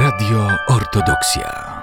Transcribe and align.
Radio 0.00 0.48
Ortodoksja. 0.68 1.82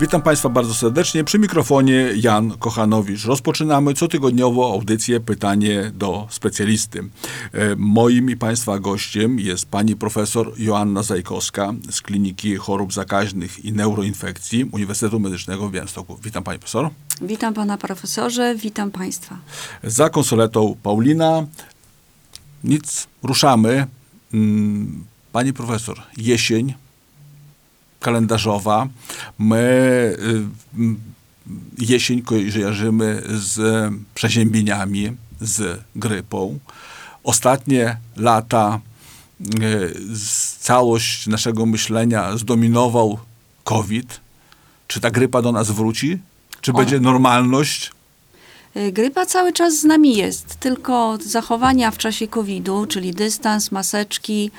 Witam 0.00 0.22
Państwa 0.22 0.48
bardzo 0.48 0.74
serdecznie. 0.74 1.24
Przy 1.24 1.38
mikrofonie 1.38 2.10
Jan 2.16 2.50
Kochanowicz. 2.58 3.24
Rozpoczynamy 3.24 3.94
cotygodniowo 3.94 4.72
audycję 4.72 5.20
Pytanie 5.20 5.90
do 5.94 6.26
specjalisty. 6.30 7.00
E, 7.52 7.76
Moim 7.76 8.30
i 8.30 8.36
Państwa 8.36 8.78
gościem 8.78 9.40
jest 9.40 9.66
pani 9.66 9.96
profesor 9.96 10.52
Joanna 10.58 11.02
Zajkowska 11.02 11.74
z 11.90 12.00
Kliniki 12.00 12.56
Chorób 12.56 12.92
Zakaźnych 12.92 13.64
i 13.64 13.72
Neuroinfekcji 13.72 14.64
Uniwersytetu 14.64 15.20
Medycznego 15.20 15.68
w 15.68 15.72
Białymstoku. 15.72 16.18
Witam 16.22 16.44
Pani 16.44 16.58
Profesor. 16.58 16.90
Witam 17.22 17.54
pana 17.54 17.78
profesorze, 17.78 18.54
witam 18.54 18.90
państwa. 18.90 19.36
Za 19.82 20.10
konsoletą 20.10 20.76
Paulina. 20.82 21.46
Nic, 22.64 23.06
ruszamy. 23.22 23.86
Mm, 24.34 25.04
Pani 25.32 25.52
profesor, 25.52 26.02
jesień 26.16 26.74
kalendarzowa. 28.00 28.88
My 29.38 29.56
y, 30.78 30.88
jesień 31.78 32.22
kojarzymy 32.22 33.22
z 33.28 33.60
przeziębieniami, 34.14 35.16
z 35.40 35.80
grypą. 35.96 36.58
Ostatnie 37.24 37.96
lata 38.16 38.80
y, 39.40 39.92
całość 40.60 41.26
naszego 41.26 41.66
myślenia 41.66 42.36
zdominował 42.36 43.18
COVID. 43.64 44.20
Czy 44.86 45.00
ta 45.00 45.10
grypa 45.10 45.42
do 45.42 45.52
nas 45.52 45.70
wróci? 45.70 46.18
Czy 46.60 46.72
będzie 46.72 47.00
normalność? 47.00 47.92
Y, 48.78 48.92
Grypa 48.92 49.26
cały 49.26 49.52
czas 49.52 49.74
z 49.74 49.84
nami 49.84 50.16
jest, 50.16 50.56
tylko 50.56 51.18
zachowania 51.20 51.90
w 51.90 51.98
czasie 51.98 52.28
COVID-u, 52.28 52.86
czyli 52.86 53.12
dystans, 53.12 53.72
maseczki, 53.72 54.50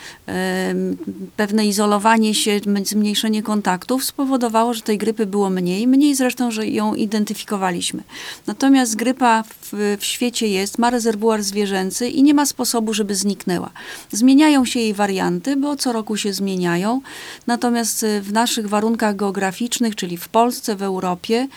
ym, 0.69 0.97
pewne 1.37 1.65
izolowanie 1.65 2.33
się, 2.33 2.59
zmniejszenie 2.83 3.43
kontaktów 3.43 4.03
spowodowało, 4.03 4.73
że 4.73 4.81
tej 4.81 4.97
grypy 4.97 5.25
było 5.25 5.49
mniej. 5.49 5.87
Mniej 5.87 6.15
zresztą, 6.15 6.51
że 6.51 6.67
ją 6.67 6.95
identyfikowaliśmy. 6.95 8.03
Natomiast 8.47 8.95
grypa 8.95 9.43
w, 9.43 9.97
w 9.99 10.05
świecie 10.05 10.47
jest, 10.47 10.77
ma 10.77 10.89
rezerwuar 10.89 11.43
zwierzęcy 11.43 12.07
i 12.07 12.23
nie 12.23 12.33
ma 12.33 12.45
sposobu, 12.45 12.93
żeby 12.93 13.15
zniknęła. 13.15 13.69
Zmieniają 14.11 14.65
się 14.65 14.79
jej 14.79 14.93
warianty, 14.93 15.55
bo 15.55 15.75
co 15.75 15.93
roku 15.93 16.17
się 16.17 16.33
zmieniają. 16.33 17.01
Natomiast 17.47 18.03
y, 18.03 18.21
w 18.21 18.33
naszych 18.33 18.69
warunkach 18.69 19.15
geograficznych, 19.15 19.95
czyli 19.95 20.17
w 20.17 20.29
Polsce, 20.29 20.75
w 20.75 20.83
Europie, 20.83 21.47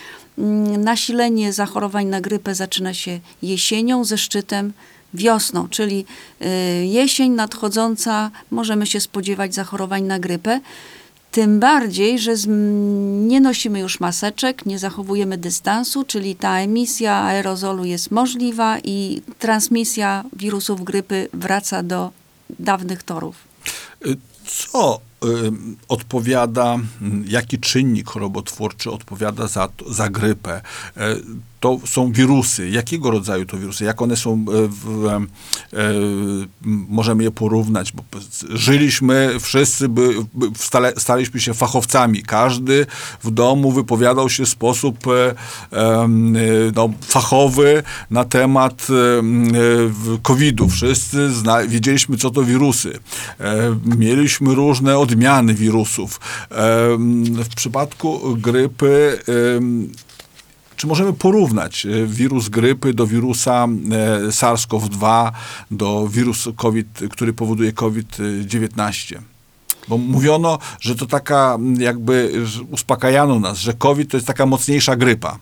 nasilenie 0.77 1.53
zachorowań 1.53 2.05
na 2.05 2.21
grypę 2.21 2.55
zaczyna 2.55 2.93
się 2.93 3.19
jesienią 3.41 4.03
ze 4.03 4.17
szczytem 4.17 4.73
wiosną, 5.13 5.69
czyli 5.69 6.05
y, 6.41 6.45
jesień 6.85 7.31
nadchodząca 7.31 8.31
możemy 8.51 8.85
się 8.85 8.99
spodziewać 8.99 9.55
zachorowań 9.55 10.03
na 10.03 10.19
grypę. 10.19 10.59
Tym 11.31 11.59
bardziej, 11.59 12.19
że 12.19 12.33
nie 13.27 13.41
nosimy 13.41 13.79
już 13.79 13.99
maseczek, 13.99 14.65
nie 14.65 14.79
zachowujemy 14.79 15.37
dystansu, 15.37 16.03
czyli 16.03 16.35
ta 16.35 16.59
emisja 16.59 17.15
aerozolu 17.15 17.85
jest 17.85 18.11
możliwa 18.11 18.79
i 18.83 19.21
transmisja 19.39 20.23
wirusów 20.33 20.83
grypy 20.83 21.27
wraca 21.33 21.83
do 21.83 22.11
dawnych 22.59 23.03
torów. 23.03 23.35
Y, 24.05 24.17
Co 24.45 24.99
odpowiada, 25.87 26.73
mm, 27.01 27.23
jaki 27.27 27.59
czynnik 27.59 28.07
chorobotwórczy 28.09 28.91
odpowiada 28.91 29.47
za, 29.47 29.69
za 29.89 30.09
grypę? 30.09 30.61
E, 30.97 31.15
To 31.63 31.79
są 31.85 32.11
wirusy. 32.11 32.69
Jakiego 32.69 33.11
rodzaju 33.11 33.45
to 33.45 33.57
wirusy? 33.57 33.85
Jak 33.85 34.01
one 34.01 34.15
są, 34.17 34.33
e, 34.33 34.67
w, 34.67 35.05
e, 35.07 35.15
m, 35.15 35.27
możemy 36.89 37.23
je 37.23 37.31
porównać? 37.31 37.91
Bo 37.91 38.03
żyliśmy, 38.49 39.35
wszyscy 39.39 39.89
by, 39.89 40.09
stale, 40.55 40.93
staliśmy 40.97 41.39
się 41.39 41.53
fachowcami. 41.53 42.23
Każdy 42.23 42.85
w 43.23 43.31
domu 43.31 43.71
wypowiadał 43.71 44.29
się 44.29 44.45
w 44.45 44.49
sposób 44.49 44.97
e, 45.07 45.35
e, 45.77 46.07
no, 46.75 46.89
fachowy 47.01 47.83
na 48.09 48.23
temat 48.25 48.87
e, 48.89 48.93
e, 48.93 49.21
w- 49.87 50.19
COVID-u. 50.21 50.69
Wszyscy 50.69 51.31
zna, 51.31 51.63
wiedzieliśmy, 51.67 52.17
co 52.17 52.29
to 52.29 52.43
wirusy. 52.43 52.99
E, 53.39 53.75
mieliśmy 53.97 54.55
różne 54.55 54.97
odmiany 55.13 55.53
wirusów. 55.53 56.19
W 57.43 57.55
przypadku 57.55 58.37
grypy 58.37 59.19
czy 60.75 60.87
możemy 60.87 61.13
porównać 61.13 61.85
e, 61.85 62.05
wirus 62.07 62.49
grypy 62.49 62.93
do 62.93 63.07
wirusa 63.07 63.67
e, 63.67 63.67
SARS-CoV-2, 64.27 65.31
do 65.71 66.07
wirusu 66.07 66.53
COVID, 66.53 66.99
który 67.11 67.33
powoduje 67.33 67.73
COVID-19? 67.73 69.19
Bo 69.87 69.97
mówiono, 69.97 70.59
że 70.79 70.95
to 70.95 71.05
taka, 71.05 71.57
jakby 71.77 72.43
uspokajano 72.71 73.39
nas, 73.39 73.57
że 73.57 73.73
COVID 73.73 74.11
to 74.11 74.17
jest 74.17 74.27
taka 74.27 74.45
mocniejsza 74.45 74.95
grypa. 74.95 75.37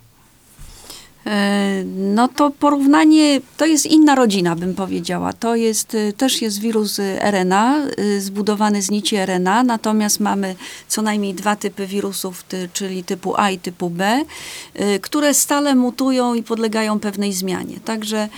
E, 1.26 1.84
No 1.86 2.28
to 2.28 2.50
porównanie, 2.50 3.42
to 3.58 3.66
jest 3.66 3.86
inna 3.86 4.16
rodzina, 4.16 4.56
bym 4.56 4.76
powiedziała. 4.76 5.34
To 5.34 5.56
jest, 5.56 5.94
y, 5.96 6.14
też 6.18 6.42
jest 6.42 6.59
wirus 6.59 7.00
y, 7.00 7.20
RNA, 7.22 7.76
zbudowany 8.20 8.82
z 8.82 8.92
nici 8.92 9.16
RNA, 9.16 9.64
natomiast 9.64 10.20
mamy 10.20 10.56
co 10.88 11.02
najmniej 11.02 11.34
dwa 11.34 11.56
typy 11.56 11.88
wirusów, 11.88 12.46
czyli 12.74 13.04
typu 13.04 13.34
A 13.38 13.52
i 13.52 13.59
typu 13.59 13.90
B, 13.90 14.26
które 15.02 15.34
stale 15.34 15.76
mutują 15.76 16.34
i 16.34 16.44
podlegają 16.44 17.00
pewnej 17.00 17.34
zmianie. 17.34 17.80
Także 17.86 18.30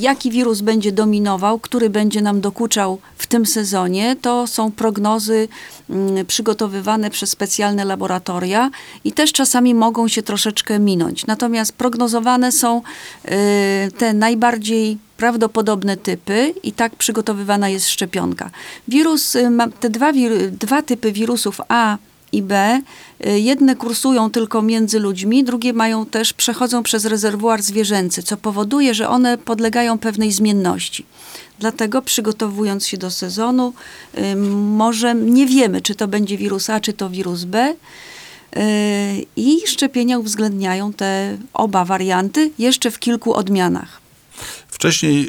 jaki 0.00 0.30
wirus 0.30 0.60
będzie 0.60 0.92
dominował, 0.92 1.58
który 1.58 1.90
będzie 1.90 2.22
nam 2.22 2.40
dokuczał 2.40 2.98
w 3.16 3.26
tym 3.26 3.46
sezonie, 3.46 4.16
to 4.22 4.46
są 4.46 4.72
prognozy 4.72 5.48
mm, 5.90 6.26
przygotowywane 6.26 7.10
przez 7.10 7.30
specjalne 7.30 7.84
laboratoria 7.84 8.70
i 9.04 9.12
też 9.12 9.32
czasami 9.32 9.74
mogą 9.74 10.08
się 10.08 10.22
troszeczkę 10.22 10.78
minąć. 10.78 11.26
Natomiast 11.26 11.72
prognozowane 11.72 12.52
są 12.52 12.82
y, 13.24 13.30
te 13.98 14.14
najbardziej 14.14 14.98
prawdopodobne 15.16 15.96
typy 15.96 16.54
i 16.62 16.72
tak 16.72 16.96
przygotowywana 16.96 17.68
jest 17.68 17.88
szczepionka. 17.88 18.50
Wirus, 18.88 19.34
y, 19.34 19.50
te 19.80 19.90
dwa, 19.90 20.12
dwa 20.50 20.82
typy 20.82 21.12
wirusów 21.12 21.60
A 21.68 21.96
i 22.32 22.42
B, 22.42 22.80
y, 23.26 23.40
jedne 23.40 23.76
kursują 23.76 24.30
tylko 24.30 24.62
między 24.62 24.98
ludźmi, 24.98 25.44
drugie 25.44 25.72
mają 25.72 26.06
też, 26.06 26.32
przechodzą 26.32 26.82
przez 26.82 27.04
rezerwuar 27.04 27.62
zwierzęcy, 27.62 28.22
co 28.22 28.36
powoduje, 28.36 28.94
że 28.94 29.08
one 29.08 29.38
podlegają 29.38 29.98
pewnej 29.98 30.32
zmienności. 30.32 31.06
Dlatego 31.58 32.02
przygotowując 32.02 32.86
się 32.86 32.96
do 32.96 33.10
sezonu, 33.10 33.72
y, 34.18 34.36
może 34.36 35.14
nie 35.14 35.46
wiemy, 35.46 35.80
czy 35.80 35.94
to 35.94 36.08
będzie 36.08 36.36
wirus 36.36 36.70
A, 36.70 36.80
czy 36.80 36.92
to 36.92 37.10
wirus 37.10 37.44
B. 37.44 37.74
y, 38.56 38.60
I 39.36 39.66
szczepienia 39.66 40.18
uwzględniają 40.18 40.92
te 40.92 41.38
oba 41.54 41.84
warianty 41.84 42.50
jeszcze 42.58 42.90
w 42.90 42.98
kilku 42.98 43.34
odmianach. 43.34 44.01
Wcześniej 44.82 45.28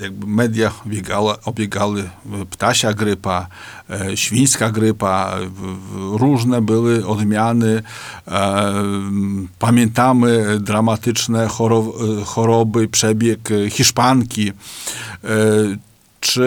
jakby 0.00 0.26
media 0.26 0.72
obiegały, 0.86 1.34
obiegały 1.44 2.00
e, 2.02 2.46
ptasia 2.50 2.92
grypa, 2.92 3.46
e, 3.90 4.16
świńska 4.16 4.70
grypa, 4.70 5.36
w, 5.48 6.16
różne 6.20 6.62
były 6.62 7.06
odmiany. 7.06 7.82
E, 8.28 8.72
pamiętamy 9.58 10.60
dramatyczne 10.60 11.48
choro, 11.48 11.84
e, 12.20 12.24
choroby, 12.24 12.88
przebieg 12.88 13.50
e, 13.50 13.70
hiszpanki. 13.70 14.52
Czy 16.34 16.42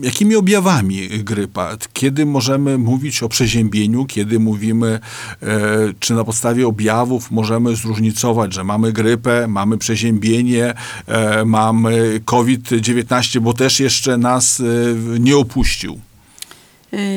y, 0.00 0.06
jakimi 0.06 0.36
objawami 0.36 1.08
grypa? 1.08 1.76
Kiedy 1.92 2.26
możemy 2.26 2.78
mówić 2.78 3.22
o 3.22 3.28
przeziębieniu? 3.28 4.04
Kiedy 4.06 4.38
mówimy, 4.38 5.00
e, 5.42 5.58
czy 6.00 6.14
na 6.14 6.24
podstawie 6.24 6.66
objawów 6.66 7.30
możemy 7.30 7.76
zróżnicować, 7.76 8.54
że 8.54 8.64
mamy 8.64 8.92
grypę, 8.92 9.46
mamy 9.48 9.78
przeziębienie, 9.78 10.74
e, 11.06 11.44
mamy 11.44 12.20
COVID-19, 12.24 13.40
bo 13.40 13.52
też 13.52 13.80
jeszcze 13.80 14.16
nas 14.16 14.60
e, 14.60 14.64
nie 15.20 15.36
opuścił? 15.36 16.00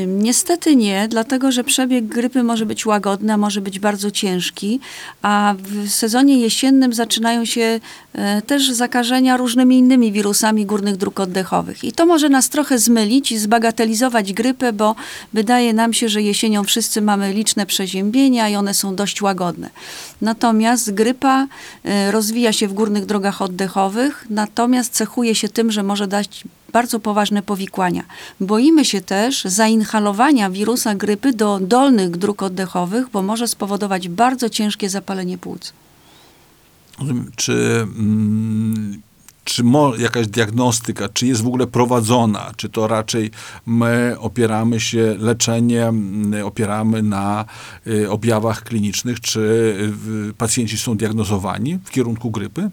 Niestety 0.08 0.76
nie, 0.76 1.08
dlatego 1.08 1.52
że 1.52 1.64
przebieg 1.64 2.06
grypy 2.06 2.44
może 2.44 2.66
być 2.66 2.86
łagodny, 2.86 3.34
a 3.34 3.38
może 3.38 3.62
być 3.62 3.80
bardzo 3.80 4.12
ciężki, 4.12 4.80
a 5.22 5.56
w 5.58 5.90
sezonie 5.90 6.38
jesiennym 6.40 6.94
zaczynają 6.94 7.46
się 7.46 7.80
e, 8.14 8.42
też 8.42 8.72
zakażenia 8.72 9.38
różnymi 9.38 9.78
innymi 9.78 10.12
wirusami 10.12 10.66
górnych 10.66 10.98
dróg 10.98 11.20
oddechowych. 11.20 11.84
I 11.84 11.92
to 11.92 12.06
może 12.06 12.30
nas 12.30 12.50
trochę 12.50 12.80
zmylić 12.80 13.32
i 13.32 13.38
zbagatelizować 13.38 14.34
grypę, 14.34 14.74
bo 14.74 14.96
wydaje 15.34 15.74
nam 15.74 15.94
się, 15.94 16.10
że 16.10 16.22
jesienią 16.22 16.64
wszyscy 16.64 17.02
mamy 17.02 17.34
liczne 17.34 17.66
przeziębienia 17.66 18.50
i 18.50 18.56
one 18.56 18.74
są 18.74 18.96
dość 18.96 19.22
łagodne. 19.22 19.70
Natomiast 20.22 20.94
grypa 20.94 21.48
e, 21.84 22.12
rozwija 22.12 22.54
się 22.54 22.68
w 22.68 22.74
górnych 22.74 23.06
drogach 23.06 23.42
oddechowych, 23.42 24.26
natomiast 24.30 24.94
cechuje 24.94 25.36
się 25.36 25.50
tym, 25.50 25.72
że 25.72 25.84
może 25.84 26.08
dać 26.08 26.44
bardzo 26.74 27.00
poważne 27.00 27.42
powikłania. 27.42 28.04
Boimy 28.40 28.86
się 28.86 29.02
też 29.02 29.44
zainhalowania 29.44 30.50
wirusa 30.50 30.96
grypy 30.96 31.34
do 31.34 31.60
dolnych 31.62 32.18
dróg 32.18 32.44
oddechowych, 32.44 33.10
bo 33.14 33.22
może 33.22 33.48
spowodować 33.48 34.10
bardzo 34.10 34.50
ciężkie 34.50 34.90
zapalenie 34.90 35.38
płuc. 35.38 35.74
Czy 37.36 37.54
mm, 37.82 39.02
czy 39.44 39.64
mo, 39.64 39.96
jakaś 39.96 40.28
diagnostyka, 40.28 41.10
czy 41.10 41.28
jest 41.28 41.42
w 41.44 41.48
ogóle 41.48 41.68
prowadzona, 41.68 42.52
czy 42.58 42.70
to 42.70 42.88
raczej 42.88 43.32
my 43.66 44.16
opieramy 44.20 44.80
się, 44.80 45.16
leczenie 45.20 45.88
mm, 45.88 46.46
opieramy 46.46 47.04
na 47.04 47.46
y, 47.88 48.10
objawach 48.10 48.64
klinicznych, 48.64 49.20
czy 49.20 49.40
y, 50.30 50.34
pacjenci 50.34 50.78
są 50.78 50.98
diagnozowani 50.98 51.80
w 51.84 51.90
kierunku 51.90 52.32
grypy? 52.32 52.70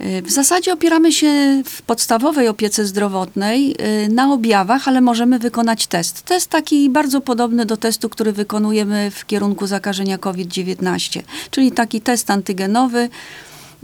W 0.00 0.30
zasadzie 0.30 0.72
opieramy 0.72 1.12
się 1.12 1.62
w 1.64 1.82
podstawowej 1.82 2.48
opiece 2.48 2.86
zdrowotnej 2.86 3.76
y, 4.04 4.08
na 4.08 4.32
objawach, 4.32 4.88
ale 4.88 5.00
możemy 5.00 5.38
wykonać 5.38 5.86
test. 5.86 6.22
Test 6.22 6.50
taki 6.50 6.90
bardzo 6.90 7.20
podobny 7.20 7.66
do 7.66 7.76
testu, 7.76 8.08
który 8.08 8.32
wykonujemy 8.32 9.10
w 9.10 9.26
kierunku 9.26 9.66
zakażenia 9.66 10.18
COVID-19, 10.18 11.22
czyli 11.50 11.72
taki 11.72 12.00
test 12.00 12.30
antygenowy, 12.30 13.08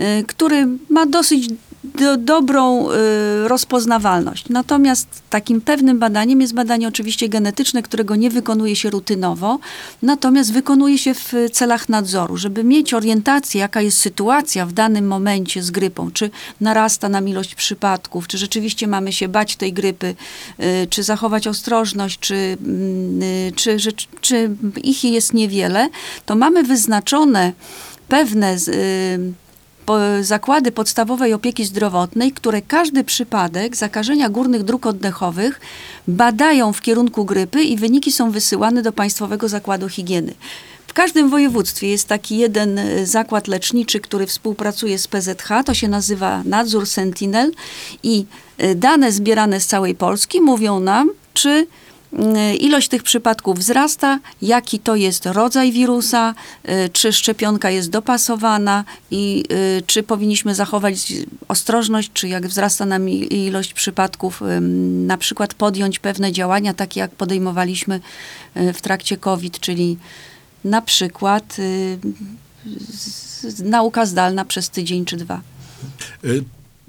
y, 0.00 0.24
który 0.26 0.68
ma 0.88 1.06
dosyć 1.06 1.48
do, 1.84 2.16
dobrą 2.16 2.90
y, 2.90 3.48
rozpoznawalność. 3.48 4.48
Natomiast 4.48 5.08
takim 5.30 5.60
pewnym 5.60 5.98
badaniem 5.98 6.40
jest 6.40 6.54
badanie 6.54 6.88
oczywiście 6.88 7.28
genetyczne, 7.28 7.82
którego 7.82 8.16
nie 8.16 8.30
wykonuje 8.30 8.76
się 8.76 8.90
rutynowo, 8.90 9.58
natomiast 10.02 10.52
wykonuje 10.52 10.98
się 10.98 11.14
w 11.14 11.32
celach 11.52 11.88
nadzoru, 11.88 12.36
żeby 12.36 12.64
mieć 12.64 12.94
orientację, 12.94 13.60
jaka 13.60 13.80
jest 13.80 13.98
sytuacja 13.98 14.66
w 14.66 14.72
danym 14.72 15.06
momencie 15.06 15.62
z 15.62 15.70
grypą, 15.70 16.10
czy 16.10 16.30
narasta 16.60 17.08
nam 17.08 17.28
ilość 17.28 17.54
przypadków, 17.54 18.28
czy 18.28 18.38
rzeczywiście 18.38 18.86
mamy 18.86 19.12
się 19.12 19.28
bać 19.28 19.56
tej 19.56 19.72
grypy, 19.72 20.14
y, 20.60 20.86
czy 20.90 21.02
zachować 21.02 21.46
ostrożność, 21.46 22.18
czy, 22.18 22.34
mm, 22.34 23.22
y, 23.22 23.52
czy, 23.56 23.76
czy, 24.20 24.50
ich 24.82 25.04
jest 25.04 25.34
niewiele, 25.34 25.88
to 26.26 26.36
mamy 26.36 26.62
wyznaczone 26.62 27.52
pewne 28.08 28.56
y, 28.68 29.32
zakłady 30.20 30.72
podstawowej 30.72 31.32
opieki 31.32 31.64
zdrowotnej, 31.64 32.32
które 32.32 32.62
każdy 32.62 33.04
przypadek 33.04 33.76
zakażenia 33.76 34.28
górnych 34.28 34.62
dróg 34.62 34.86
oddechowych 34.86 35.60
badają 36.08 36.72
w 36.72 36.80
kierunku 36.80 37.24
grypy 37.24 37.62
i 37.62 37.76
wyniki 37.76 38.12
są 38.12 38.30
wysyłane 38.30 38.82
do 38.82 38.92
Państwowego 38.92 39.48
Zakładu 39.48 39.88
Higieny. 39.88 40.34
W 40.86 40.94
każdym 40.94 41.30
województwie 41.30 41.88
jest 41.88 42.08
taki 42.08 42.36
jeden 42.36 42.78
e, 42.78 43.06
zakład 43.06 43.48
leczniczy, 43.48 44.00
który 44.00 44.26
współpracuje 44.26 44.98
z 44.98 45.08
PZH, 45.08 45.48
to 45.66 45.74
się 45.74 45.88
nazywa 45.88 46.42
Nadzór 46.44 46.86
Sentinel 46.86 47.52
i 48.02 48.26
e, 48.58 48.74
dane 48.74 49.12
zbierane 49.12 49.60
z 49.60 49.66
całej 49.66 49.94
Polski 49.94 50.40
mówią 50.40 50.80
nam, 50.80 51.10
czy 51.34 51.66
ilość 52.60 52.88
tych 52.88 53.02
przypadków 53.02 53.58
wzrasta, 53.58 54.18
jaki 54.42 54.78
to 54.78 54.96
jest 54.96 55.26
rodzaj 55.26 55.72
wirusa, 55.72 56.34
y, 56.68 56.88
czy 56.92 57.12
szczepionka 57.12 57.70
jest 57.70 57.90
dopasowana? 57.90 58.84
I 59.10 59.44
y, 59.78 59.82
czy 59.86 60.02
powinniśmy 60.02 60.54
zachować 60.54 61.12
ostrożność, 61.48 62.10
czy 62.14 62.28
jak 62.28 62.46
wzrasta 62.46 62.86
nam 62.86 63.08
ilość 63.08 63.74
przypadków, 63.74 64.42
na 65.06 65.18
przykład 65.18 65.54
podjąć 65.54 65.98
pewne 65.98 66.32
działania, 66.32 66.74
takie 66.74 67.00
jak 67.00 67.10
podejmowaliśmy 67.10 68.00
y, 68.56 68.72
w 68.72 68.80
trakcie 68.80 69.16
COVID, 69.16 69.60
czyli 69.60 69.98
na 70.64 70.82
przykład 70.82 71.56
y, 71.58 71.98
nauka 73.64 74.06
zdalna 74.06 74.44
przez 74.44 74.70
tydzień 74.70 75.04
czy 75.04 75.16
dwa. 75.16 75.40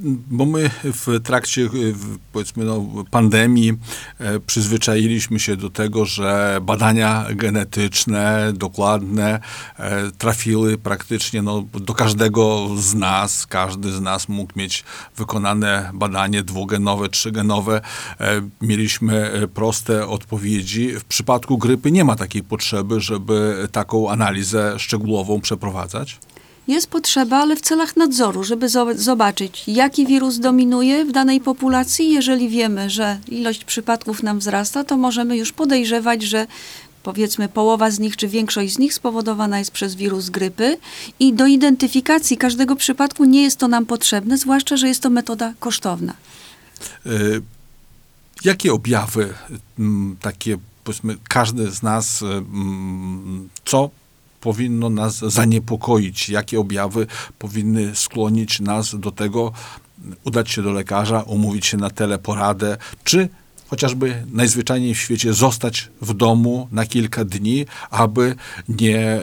Bo 0.06 0.46
my 0.46 0.70
w 0.84 1.20
trakcie, 1.24 1.70
powiedzmy, 2.32 2.66
no, 2.66 2.86
pandemii 3.12 3.74
e, 4.20 4.40
przyzwyczailiśmy 4.40 5.40
się 5.40 5.56
do 5.56 5.70
tego, 5.70 6.06
że 6.06 6.60
badania 6.62 7.26
genetyczne, 7.36 8.54
dokładne, 8.56 9.40
e, 9.78 10.12
trafiły 10.12 10.78
praktycznie 10.78 11.42
no, 11.42 11.64
do 11.74 11.94
każdego 11.94 12.70
z 12.78 12.94
nas. 12.94 13.48
Każdy 13.48 13.92
z 13.92 14.02
nas 14.02 14.30
mógł 14.30 14.60
mieć 14.60 14.84
wykonane 15.18 15.92
badanie 15.94 16.44
dwugenowe, 16.44 17.10
trzygenowe. 17.10 17.82
E, 18.20 18.42
Mieliśmy 18.62 19.48
proste 19.54 20.08
odpowiedzi. 20.08 21.00
W 21.00 21.04
przypadku 21.04 21.58
grypy 21.58 21.92
nie 21.92 22.04
ma 22.04 22.16
takiej 22.16 22.44
potrzeby, 22.44 23.02
żeby 23.02 23.68
taką 23.72 24.10
analizę 24.12 24.80
szczegółową 24.80 25.42
przeprowadzać. 25.42 26.20
Jest 26.68 26.88
potrzeba, 26.88 27.38
ale 27.38 27.56
w 27.56 27.62
celach 27.62 27.96
nadzoru, 27.96 28.44
żeby 28.44 28.68
zo- 28.68 28.98
zobaczyć, 28.98 29.64
jaki 29.68 30.06
wirus 30.06 30.40
dominuje 30.40 31.06
w 31.06 31.12
danej 31.12 31.42
populacji. 31.42 32.12
Jeżeli 32.12 32.50
wiemy, 32.50 32.90
że 32.90 33.20
ilość 33.28 33.64
przypadków 33.66 34.24
nam 34.24 34.40
wzrasta, 34.40 34.84
to 34.84 34.98
możemy 34.98 35.38
już 35.38 35.52
podejrzewać, 35.52 36.24
że 36.24 36.48
powiedzmy 37.04 37.50
połowa 37.50 37.92
z 37.92 38.00
nich, 38.00 38.18
czy 38.18 38.28
większość 38.28 38.74
z 38.74 38.80
nich 38.80 38.94
spowodowana 38.94 39.60
jest 39.60 39.72
przez 39.72 39.96
wirus 39.96 40.30
grypy 40.30 40.78
i 41.20 41.34
do 41.34 41.46
identyfikacji 41.48 42.38
każdego 42.38 42.76
przypadku 42.76 43.26
nie 43.26 43.44
jest 43.44 43.58
to 43.60 43.68
nam 43.68 43.86
potrzebne, 43.86 44.38
zwłaszcza, 44.38 44.78
że 44.78 44.88
jest 44.88 45.02
to 45.02 45.10
metoda 45.10 45.54
kosztowna. 45.60 46.14
Y, 47.06 47.42
Jakie 48.44 48.74
objawy 48.74 49.34
mm, 49.80 50.18
takie, 50.22 50.58
powiedzmy, 50.84 51.18
każdy 51.30 51.72
z 51.72 51.84
nas, 51.84 52.22
y, 52.22 52.26
mm, 52.26 53.50
co 53.66 53.90
powinno 54.44 54.90
nas 54.90 55.18
zaniepokoić? 55.18 56.30
Jakie 56.30 56.60
objawy 56.60 57.08
powinny 57.40 57.96
skłonić 57.96 58.60
nas 58.60 58.96
do 59.00 59.12
tego, 59.12 59.52
udać 60.24 60.52
się 60.52 60.62
do 60.62 60.72
lekarza, 60.72 61.22
umówić 61.22 61.66
się 61.66 61.78
na 61.78 61.90
teleporadę, 61.90 62.78
czy 63.04 63.30
chociażby 63.74 64.26
najzwyczajniej 64.32 64.96
w 64.96 65.00
świecie 65.00 65.34
zostać 65.34 65.90
w 66.02 66.14
domu 66.14 66.68
na 66.72 66.86
kilka 66.86 67.26
dni, 67.26 67.66
aby 67.90 68.36
nie 68.70 69.16
y, 69.16 69.22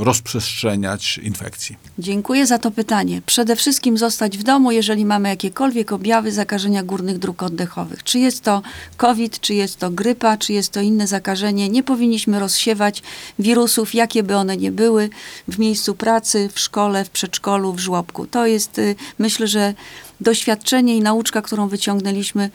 rozprzestrzeniać 0.00 1.18
infekcji? 1.18 1.76
Dziękuję 1.98 2.46
za 2.46 2.58
to 2.58 2.70
pytanie. 2.70 3.22
Przede 3.26 3.56
wszystkim 3.56 3.98
zostać 3.98 4.38
w 4.38 4.42
domu, 4.42 4.72
jeżeli 4.72 5.04
mamy 5.04 5.28
jakiekolwiek 5.28 5.92
objawy 5.92 6.32
zakażenia 6.32 6.82
górnych 6.82 7.18
dróg 7.18 7.42
oddechowych. 7.42 8.02
Czy 8.02 8.18
jest 8.18 8.42
to 8.42 8.62
COVID, 8.96 9.40
czy 9.40 9.54
jest 9.54 9.78
to 9.78 9.90
grypa, 9.90 10.36
czy 10.36 10.52
jest 10.52 10.72
to 10.72 10.80
inne 10.80 11.06
zakażenie, 11.06 11.68
nie 11.68 11.82
powinniśmy 11.82 12.38
rozsiewać 12.38 13.02
wirusów, 13.38 13.94
jakie 13.94 14.22
by 14.22 14.36
one 14.36 14.56
nie 14.56 14.72
były, 14.72 15.10
w 15.48 15.58
miejscu 15.58 15.94
pracy, 15.94 16.50
w 16.52 16.60
szkole, 16.60 17.04
w 17.04 17.10
przedszkolu, 17.10 17.72
w 17.72 17.78
żłobku. 17.78 18.26
To 18.26 18.46
jest, 18.46 18.78
y, 18.78 18.94
myślę, 19.18 19.48
że 19.48 19.74
doświadczenie 20.22 20.96
i 20.96 21.00
nauczka, 21.00 21.42
którą 21.42 21.68
wyciągnęliśmy 21.68 22.50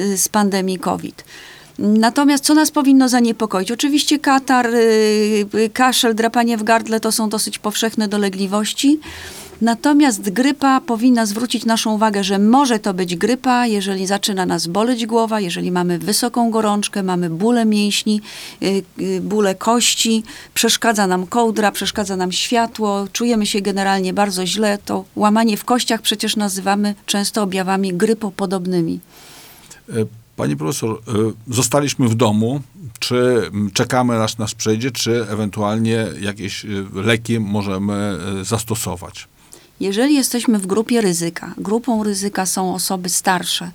y, 0.00 0.18
z 0.18 0.28
pandemii 0.28 0.78
COVID. 0.78 1.24
Natomiast 1.78 2.44
co 2.44 2.54
nas 2.54 2.70
powinno 2.70 3.08
zaniepokoić? 3.08 3.70
Oczywiście 3.70 4.18
katar, 4.18 4.66
y, 4.66 5.46
y, 5.54 5.70
kaszel, 5.72 6.14
drapanie 6.14 6.56
w 6.56 6.62
gardle 6.62 7.00
to 7.00 7.12
są 7.12 7.28
dosyć 7.28 7.58
powszechne 7.58 8.08
dolegliwości. 8.08 9.00
Natomiast 9.60 10.30
grypa 10.30 10.80
powinna 10.80 11.26
zwrócić 11.26 11.64
naszą 11.64 11.94
uwagę, 11.94 12.24
że 12.24 12.38
może 12.38 12.78
to 12.78 12.94
być 12.94 13.16
grypa, 13.16 13.66
jeżeli 13.66 14.06
zaczyna 14.06 14.46
nas 14.46 14.66
boleć 14.66 15.06
głowa, 15.06 15.40
jeżeli 15.40 15.70
mamy 15.70 15.98
wysoką 15.98 16.50
gorączkę, 16.50 17.02
mamy 17.02 17.30
bóle 17.30 17.64
mięśni, 17.64 18.20
y, 18.62 18.82
y, 19.00 19.20
bóle 19.20 19.54
kości, 19.54 20.22
przeszkadza 20.54 21.06
nam 21.06 21.26
kołdra, 21.26 21.72
przeszkadza 21.72 22.16
nam 22.16 22.32
światło, 22.32 23.06
czujemy 23.12 23.46
się 23.46 23.60
generalnie 23.60 24.12
bardzo 24.12 24.46
źle. 24.46 24.78
To 24.84 25.04
łamanie 25.16 25.56
w 25.56 25.64
kościach 25.64 26.02
przecież 26.02 26.36
nazywamy 26.36 26.94
często 27.06 27.42
objawami 27.42 27.94
grypopodobnymi. 27.94 29.00
E, 29.88 29.92
Pani 30.36 30.56
profesor, 30.56 30.90
e, 30.90 31.12
zostaliśmy 31.54 32.08
w 32.08 32.14
domu. 32.14 32.60
Czy 32.98 33.50
czekamy, 33.74 34.22
aż 34.22 34.38
nas 34.38 34.54
przejdzie, 34.54 34.90
czy 34.90 35.26
ewentualnie 35.28 36.06
jakieś 36.20 36.64
e, 36.64 36.68
leki 36.94 37.40
możemy 37.40 38.18
zastosować? 38.42 39.28
Jeżeli 39.82 40.14
jesteśmy 40.14 40.58
w 40.58 40.66
grupie 40.66 41.00
ryzyka, 41.00 41.54
grupą 41.58 42.02
ryzyka 42.02 42.46
są 42.46 42.74
osoby 42.74 43.08
starsze, 43.08 43.70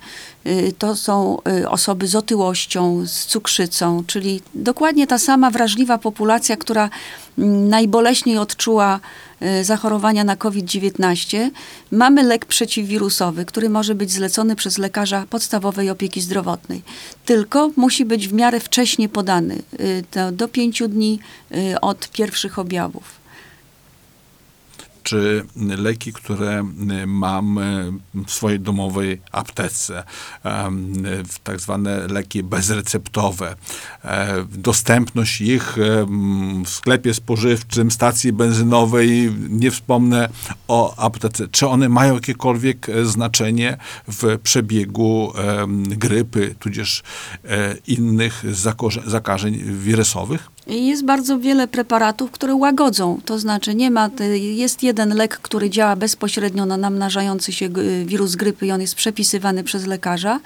y, 0.46 0.72
to 0.78 0.96
są 0.96 1.38
y, 1.60 1.68
osoby 1.68 2.06
z 2.06 2.14
otyłością, 2.14 3.06
z 3.06 3.26
cukrzycą, 3.26 4.04
czyli 4.06 4.40
dokładnie 4.54 5.06
ta 5.06 5.18
sama 5.18 5.50
wrażliwa 5.50 5.98
populacja, 5.98 6.56
która 6.56 6.90
mm, 7.38 7.68
najboleśniej 7.68 8.38
odczuła 8.38 9.00
y, 9.42 9.64
zachorowania 9.64 10.24
na 10.24 10.36
COVID-19. 10.36 11.50
Mamy 11.90 12.22
lek 12.22 12.46
przeciwwirusowy, 12.46 13.44
który 13.44 13.68
może 13.68 13.94
być 13.94 14.10
zlecony 14.10 14.56
przez 14.56 14.78
lekarza 14.78 15.26
podstawowej 15.30 15.90
opieki 15.90 16.20
zdrowotnej. 16.20 16.82
Tylko 17.24 17.70
musi 17.76 18.04
być 18.04 18.28
w 18.28 18.32
miarę 18.32 18.60
wcześnie 18.60 19.08
podany, 19.08 19.62
do 20.32 20.48
pięciu 20.48 20.88
dni 20.88 21.18
od 21.80 22.08
pierwszych 22.08 22.58
objawów. 22.58 23.27
Czy 25.08 25.44
leki, 25.56 26.12
które 26.12 26.50
m, 26.58 27.10
mam 27.10 27.58
e, 27.58 27.92
w 28.26 28.30
swojej 28.30 28.60
domowej 28.60 29.20
aptece, 29.32 30.04
w 31.28 31.38
tak 31.42 31.60
zwane 31.60 32.06
leki 32.06 32.42
bezreceptowe, 32.42 33.56
e, 34.04 34.44
dostępność 34.44 35.40
ich 35.40 35.76
w 36.64 36.68
sklepie 36.68 37.14
spożywczym, 37.14 37.90
stacji 37.90 38.32
benzynowej, 38.32 39.32
nie 39.48 39.70
wspomnę 39.70 40.28
o 40.68 40.96
aptece, 40.96 41.48
czy 41.48 41.66
one 41.66 41.88
mają 41.88 42.14
jakiekolwiek 42.14 42.88
e, 42.88 43.04
znaczenie 43.04 43.76
w 44.08 44.38
przebiegu 44.42 45.32
grypy, 45.88 46.54
tudzież 46.58 47.02
e, 47.44 47.76
innych 47.86 48.44
zakażeń 49.06 49.62
wirusowych? 49.64 50.50
Jest 50.68 51.04
bardzo 51.04 51.38
wiele 51.38 51.68
preparatów, 51.68 52.30
które 52.30 52.54
łagodzą. 52.54 53.20
To 53.24 53.38
znaczy 53.38 53.74
nie 53.74 53.90
ma, 53.90 54.08
te- 54.10 54.38
jest 54.38 54.82
jeden 54.82 55.14
lek, 55.16 55.38
który 55.38 55.70
działa 55.70 55.96
bezpośrednio 55.96 56.66
na 56.66 56.76
namnażający 56.76 57.52
się 57.52 57.68
g- 57.68 58.04
wirus 58.04 58.36
grypy 58.36 58.66
i 58.66 58.70
on 58.72 58.80
jest 58.80 58.94
przepisywany 58.94 59.64
przez 59.64 59.86
lekarza. 59.86 60.40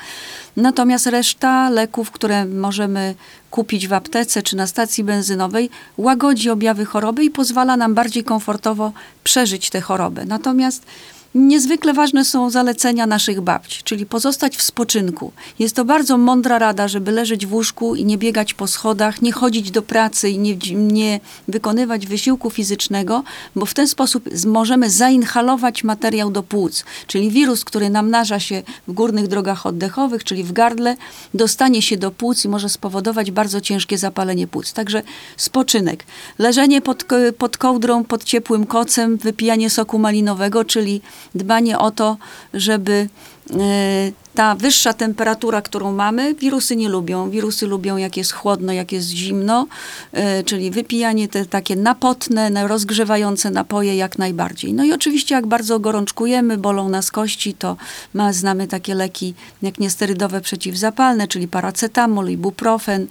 Natomiast 0.56 1.06
reszta 1.06 1.70
leków, 1.70 2.10
które 2.10 2.44
możemy 2.46 3.14
kupić 3.50 3.88
w 3.88 3.92
aptece 3.92 4.42
czy 4.42 4.56
na 4.56 4.66
stacji 4.66 5.04
benzynowej, 5.04 5.70
łagodzi 5.98 6.50
objawy 6.50 6.84
choroby 6.84 7.24
i 7.24 7.30
pozwala 7.30 7.76
nam 7.76 7.94
bardziej 7.94 8.24
komfortowo 8.24 8.92
przeżyć 9.24 9.70
tę 9.70 9.80
chorobę. 9.80 10.24
Natomiast 10.24 10.86
Niezwykle 11.34 11.94
ważne 11.94 12.24
są 12.24 12.50
zalecenia 12.50 13.06
naszych 13.06 13.40
babci, 13.40 13.82
czyli 13.84 14.06
pozostać 14.06 14.56
w 14.56 14.62
spoczynku. 14.62 15.32
Jest 15.58 15.76
to 15.76 15.84
bardzo 15.84 16.18
mądra 16.18 16.58
rada, 16.58 16.88
żeby 16.88 17.12
leżeć 17.12 17.46
w 17.46 17.52
łóżku 17.52 17.94
i 17.94 18.04
nie 18.04 18.18
biegać 18.18 18.54
po 18.54 18.66
schodach, 18.66 19.22
nie 19.22 19.32
chodzić 19.32 19.70
do 19.70 19.82
pracy 19.82 20.30
i 20.30 20.38
nie, 20.38 20.56
nie 20.74 21.20
wykonywać 21.48 22.06
wysiłku 22.06 22.50
fizycznego, 22.50 23.22
bo 23.56 23.66
w 23.66 23.74
ten 23.74 23.88
sposób 23.88 24.24
możemy 24.46 24.90
zainhalować 24.90 25.84
materiał 25.84 26.30
do 26.30 26.42
płuc, 26.42 26.84
czyli 27.06 27.30
wirus, 27.30 27.64
który 27.64 27.90
namnaża 27.90 28.40
się 28.40 28.62
w 28.88 28.92
górnych 28.92 29.28
drogach 29.28 29.66
oddechowych, 29.66 30.24
czyli 30.24 30.44
w 30.44 30.52
gardle, 30.52 30.96
dostanie 31.34 31.82
się 31.82 31.96
do 31.96 32.10
płuc 32.10 32.44
i 32.44 32.48
może 32.48 32.68
spowodować 32.68 33.30
bardzo 33.30 33.60
ciężkie 33.60 33.98
zapalenie 33.98 34.46
płuc. 34.46 34.72
Także 34.72 35.02
spoczynek. 35.36 36.04
Leżenie 36.38 36.80
pod, 36.80 37.04
pod 37.38 37.56
kołdrą, 37.56 38.04
pod 38.04 38.24
ciepłym 38.24 38.66
kocem, 38.66 39.16
wypijanie 39.16 39.70
soku 39.70 39.98
malinowego, 39.98 40.64
czyli 40.64 41.00
dbanie 41.34 41.78
o 41.78 41.90
to, 41.90 42.16
żeby 42.54 43.08
e, 43.50 44.12
ta 44.34 44.54
wyższa 44.54 44.92
temperatura, 44.92 45.62
którą 45.62 45.92
mamy, 45.92 46.34
wirusy 46.34 46.76
nie 46.76 46.88
lubią. 46.88 47.30
Wirusy 47.30 47.66
lubią, 47.66 47.96
jak 47.96 48.16
jest 48.16 48.32
chłodno, 48.32 48.72
jak 48.72 48.92
jest 48.92 49.08
zimno, 49.08 49.66
e, 50.12 50.42
czyli 50.42 50.70
wypijanie 50.70 51.28
te 51.28 51.46
takie 51.46 51.76
napotne, 51.76 52.50
na- 52.50 52.66
rozgrzewające 52.66 53.50
napoje 53.50 53.96
jak 53.96 54.18
najbardziej. 54.18 54.72
No 54.72 54.84
i 54.84 54.92
oczywiście, 54.92 55.34
jak 55.34 55.46
bardzo 55.46 55.80
gorączkujemy, 55.80 56.58
bolą 56.58 56.88
nas 56.88 57.10
kości, 57.10 57.54
to 57.54 57.76
ma, 58.14 58.32
znamy 58.32 58.66
takie 58.68 58.94
leki 58.94 59.34
jak 59.62 59.78
niesterydowe 59.78 60.40
przeciwzapalne, 60.40 61.28
czyli 61.28 61.48
paracetamol, 61.48 62.28
ibuprofen. 62.28 63.06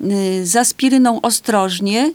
Y, 0.00 0.46
Z 0.46 0.56
aspiryną 0.56 1.20
ostrożnie. 1.20 2.12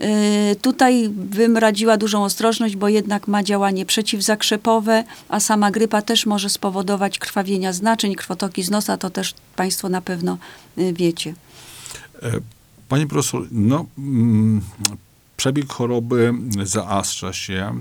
Y, 0.00 0.56
Tutaj 0.62 1.08
bym 1.08 1.56
radziła 1.56 1.96
dużą 1.96 2.24
ostrożność, 2.24 2.76
bo 2.76 2.88
jednak 2.88 3.28
ma 3.28 3.42
działanie 3.42 3.86
przeciwzakrzepowe, 3.86 5.04
a 5.28 5.40
sama 5.40 5.70
grypa 5.70 6.02
też 6.02 6.26
może 6.26 6.50
spowodować 6.50 7.18
krwawienia 7.18 7.72
z 7.72 7.82
naczyń, 7.82 8.14
krwotoki 8.14 8.62
z 8.62 8.70
nosa, 8.70 8.96
to 8.96 9.10
też 9.10 9.34
Państwo 9.56 9.88
na 9.88 10.00
pewno 10.00 10.38
y, 10.78 10.92
wiecie. 10.92 11.34
E, 12.22 12.30
Panie 12.88 13.06
profesor, 13.06 13.46
no, 13.50 13.86
mm, 13.98 14.60
przebieg 15.36 15.72
choroby 15.72 16.32
zaastrza 16.64 17.32
się, 17.32 17.80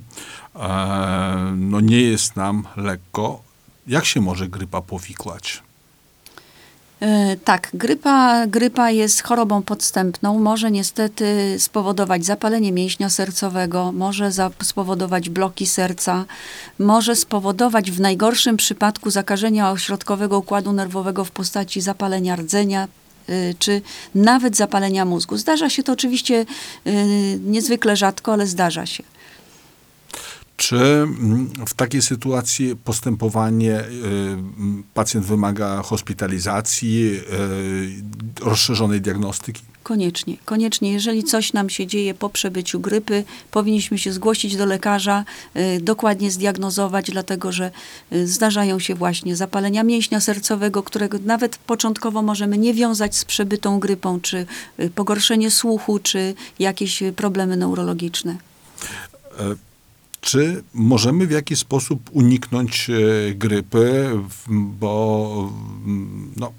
e, 0.55 1.53
no 1.57 1.81
nie 1.81 2.01
jest 2.01 2.35
nam 2.35 2.67
lekko. 2.77 3.41
Jak 3.87 4.05
się 4.05 4.21
może 4.21 4.47
grypa 4.47 4.81
powikłać? 4.81 5.63
E, 7.01 7.38
Tak, 7.46 7.70
grypa, 7.74 8.48
grypa 8.48 8.91
jest 8.91 9.24
chorobą 9.24 9.62
podstępną. 9.62 10.39
Może 10.39 10.72
niestety 10.72 11.55
spowodować 11.60 12.25
zapalenie 12.25 12.72
mięśnia 12.72 13.10
sercowego, 13.10 13.91
może 13.91 14.31
za, 14.31 14.51
spowodować 14.63 15.29
bloki 15.29 15.67
serca, 15.67 16.25
może 16.79 17.15
spowodować 17.15 17.91
w 17.91 18.00
najgorszym 18.00 18.58
przypadku 18.58 19.10
zakażenia 19.10 19.72
ośrodkowego 19.72 20.38
układu 20.38 20.74
nerwowego 20.74 21.25
w 21.25 21.31
postaci 21.31 21.81
zapalenia 21.81 22.36
rdzenia, 22.36 22.88
y, 23.29 23.55
czy 23.60 23.81
nawet 24.15 24.58
zapalenia 24.58 25.05
mózgu. 25.05 25.38
Zdarza 25.38 25.70
się 25.70 25.84
to 25.84 25.91
oczywiście 25.91 26.46
y, 26.88 27.39
niezwykle 27.46 27.96
rzadko, 27.96 28.34
ale 28.34 28.48
zdarza 28.48 28.86
się. 28.86 29.03
Czy 30.61 30.75
mm, 30.75 31.49
w 31.67 31.73
takiej 31.73 32.01
sytuacji 32.01 32.75
postępowanie, 32.75 33.79
y, 33.79 33.83
mm, 33.83 34.83
pacjent 34.93 35.25
wymaga 35.25 35.81
hospitalizacji, 35.81 37.19
y, 38.41 38.45
rozszerzonej 38.45 39.01
diagnostyki? 39.01 39.61
Koniecznie, 39.83 40.37
koniecznie. 40.45 40.93
Jeżeli 40.93 41.23
coś 41.23 41.53
nam 41.53 41.69
się 41.69 41.87
dzieje 41.87 42.13
po 42.13 42.29
przebyciu 42.29 42.79
grypy, 42.79 43.23
powinniśmy 43.51 43.97
się 43.97 44.13
zgłosić 44.13 44.55
do 44.55 44.65
lekarza, 44.65 45.25
y, 45.55 45.81
dokładnie 45.81 46.31
zdiagnozować, 46.31 47.11
dlatego 47.11 47.51
że 47.51 47.71
zdarzają 48.25 48.79
się 48.79 48.95
właśnie 48.95 49.35
zapalenia 49.35 49.83
mięśnia 49.83 50.19
sercowego, 50.19 50.83
którego 50.83 51.17
nawet 51.25 51.57
początkowo 51.57 52.21
możemy 52.21 52.57
nie 52.57 52.73
wiązać 52.73 53.15
z 53.15 53.25
przebytą 53.25 53.79
grypą, 53.79 54.19
czy 54.21 54.45
pogorszenie 54.95 55.51
słuchu, 55.51 55.99
czy 55.99 56.33
jakieś 56.59 57.03
problemy 57.15 57.57
neurologiczne. 57.57 58.37
E, 59.39 59.70
Czy 60.21 60.63
możemy 60.73 61.27
w 61.27 61.31
jakiś 61.31 61.59
sposób 61.59 62.09
uniknąć 62.13 62.89
e, 62.89 63.33
grypy, 63.35 64.09
bo 64.49 65.51
no, 66.37 66.51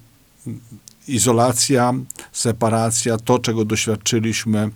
izolacja, 1.08 1.94
separacja, 2.32 3.16
to 3.18 3.38
czego 3.38 3.64
doświadczyliśmy 3.64 4.70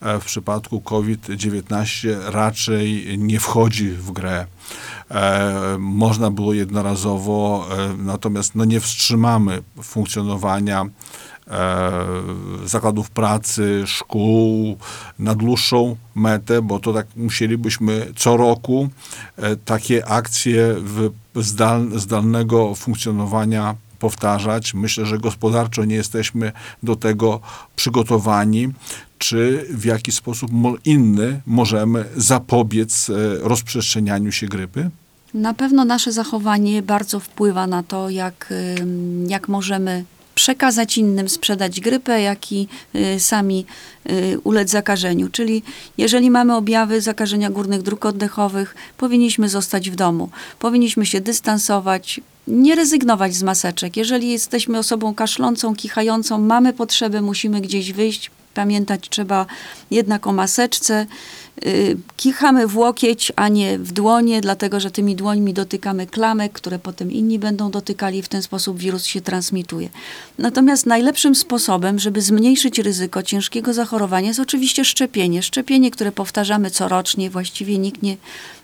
e, 0.00 0.20
w 0.20 0.24
przypadku 0.24 0.80
COVID-19 0.80 2.08
raczej 2.26 3.18
nie 3.18 3.40
wchodzi 3.40 3.90
w 3.90 4.10
grę. 4.10 4.46
E, 5.10 5.76
Można 5.78 6.30
było 6.30 6.52
jednorazowo, 6.54 7.68
natomiast 7.98 8.54
no, 8.54 8.64
nie 8.64 8.80
wstrzymamy 8.80 9.62
funkcjonowania 9.82 10.86
zakładów 12.64 13.10
pracy, 13.10 13.82
szkół 13.86 14.76
na 15.18 15.34
dłuższą 15.34 15.96
metę, 16.14 16.62
bo 16.62 16.78
to 16.78 16.92
tak 16.92 17.06
musielibyśmy 17.16 18.06
co 18.16 18.36
roku 18.36 18.88
e, 19.36 19.56
takie 19.56 20.06
akcje 20.06 20.74
zdal, 21.36 21.90
zdalnego 21.96 22.74
funkcjonowania 22.74 23.74
powtarzać. 23.98 24.74
Myślę, 24.74 25.06
że 25.06 25.18
gospodarczo 25.18 25.84
nie 25.84 25.94
jesteśmy 25.94 26.52
do 26.82 26.96
tego 26.96 27.40
przygotowani. 27.76 28.68
Czy 29.18 29.66
w 29.70 29.84
jakiś 29.84 30.14
sposób 30.14 30.50
inny 30.84 31.40
możemy 31.46 32.04
zapobiec 32.16 33.10
e, 33.10 33.14
rozprzestrzenianiu 33.48 34.32
się 34.32 34.46
grypy? 34.46 34.90
Na 35.34 35.54
pewno 35.54 35.84
nasze 35.84 36.12
zachowanie 36.12 36.82
bardzo 36.82 37.20
wpływa 37.20 37.66
na 37.66 37.82
to, 37.82 38.10
jak, 38.10 38.54
jak 39.28 39.48
możemy 39.48 40.04
przekazać 40.34 40.98
innym, 40.98 41.28
sprzedać 41.28 41.80
grypę, 41.80 42.22
jak 42.22 42.52
i 42.52 42.68
y, 42.94 43.20
sami 43.20 43.66
y, 44.10 44.38
ulec 44.44 44.70
zakażeniu. 44.70 45.28
Czyli 45.28 45.62
jeżeli 45.98 46.30
mamy 46.30 46.56
objawy 46.56 47.00
zakażenia 47.00 47.50
górnych 47.50 47.82
dróg 47.82 48.06
oddechowych, 48.06 48.74
powinniśmy 48.98 49.48
zostać 49.48 49.90
w 49.90 49.94
domu. 49.94 50.28
Powinniśmy 50.58 51.06
się 51.06 51.20
dystansować, 51.20 52.20
nie 52.46 52.74
rezygnować 52.74 53.34
z 53.34 53.42
maseczek. 53.42 53.96
Jeżeli 53.96 54.30
jesteśmy 54.30 54.78
osobą 54.78 55.14
kaszlącą, 55.14 55.74
kichającą, 55.74 56.38
mamy 56.38 56.72
potrzebę, 56.72 57.22
musimy 57.22 57.60
gdzieś 57.60 57.92
wyjść, 57.92 58.30
pamiętać 58.54 59.08
trzeba 59.08 59.46
jednak 59.90 60.26
o 60.26 60.32
maseczce. 60.32 61.06
Y, 61.66 61.96
Kichamy 62.16 62.66
w 62.66 62.76
łokieć, 62.76 63.32
a 63.36 63.48
nie 63.48 63.78
w 63.78 63.92
dłonie, 63.92 64.40
dlatego 64.40 64.80
że 64.80 64.90
tymi 64.90 65.16
dłońmi 65.16 65.54
dotykamy 65.54 66.06
klamek, 66.06 66.52
które 66.52 66.78
potem 66.78 67.12
inni 67.12 67.38
będą 67.38 67.70
dotykali 67.70 68.18
i 68.18 68.22
w 68.22 68.28
ten 68.28 68.42
sposób 68.42 68.78
wirus 68.78 69.04
się 69.04 69.20
transmituje. 69.20 69.88
Natomiast 70.38 70.86
najlepszym 70.86 71.34
sposobem, 71.34 71.98
żeby 71.98 72.22
zmniejszyć 72.22 72.78
ryzyko 72.78 73.22
ciężkiego 73.22 73.74
zachorowania 73.74 74.28
jest 74.28 74.40
oczywiście 74.40 74.84
szczepienie. 74.84 75.42
Szczepienie, 75.42 75.90
które 75.90 76.12
powtarzamy 76.12 76.70
corocznie, 76.70 77.30
właściwie 77.30 77.78
nikt 77.78 78.02
nie 78.02 78.16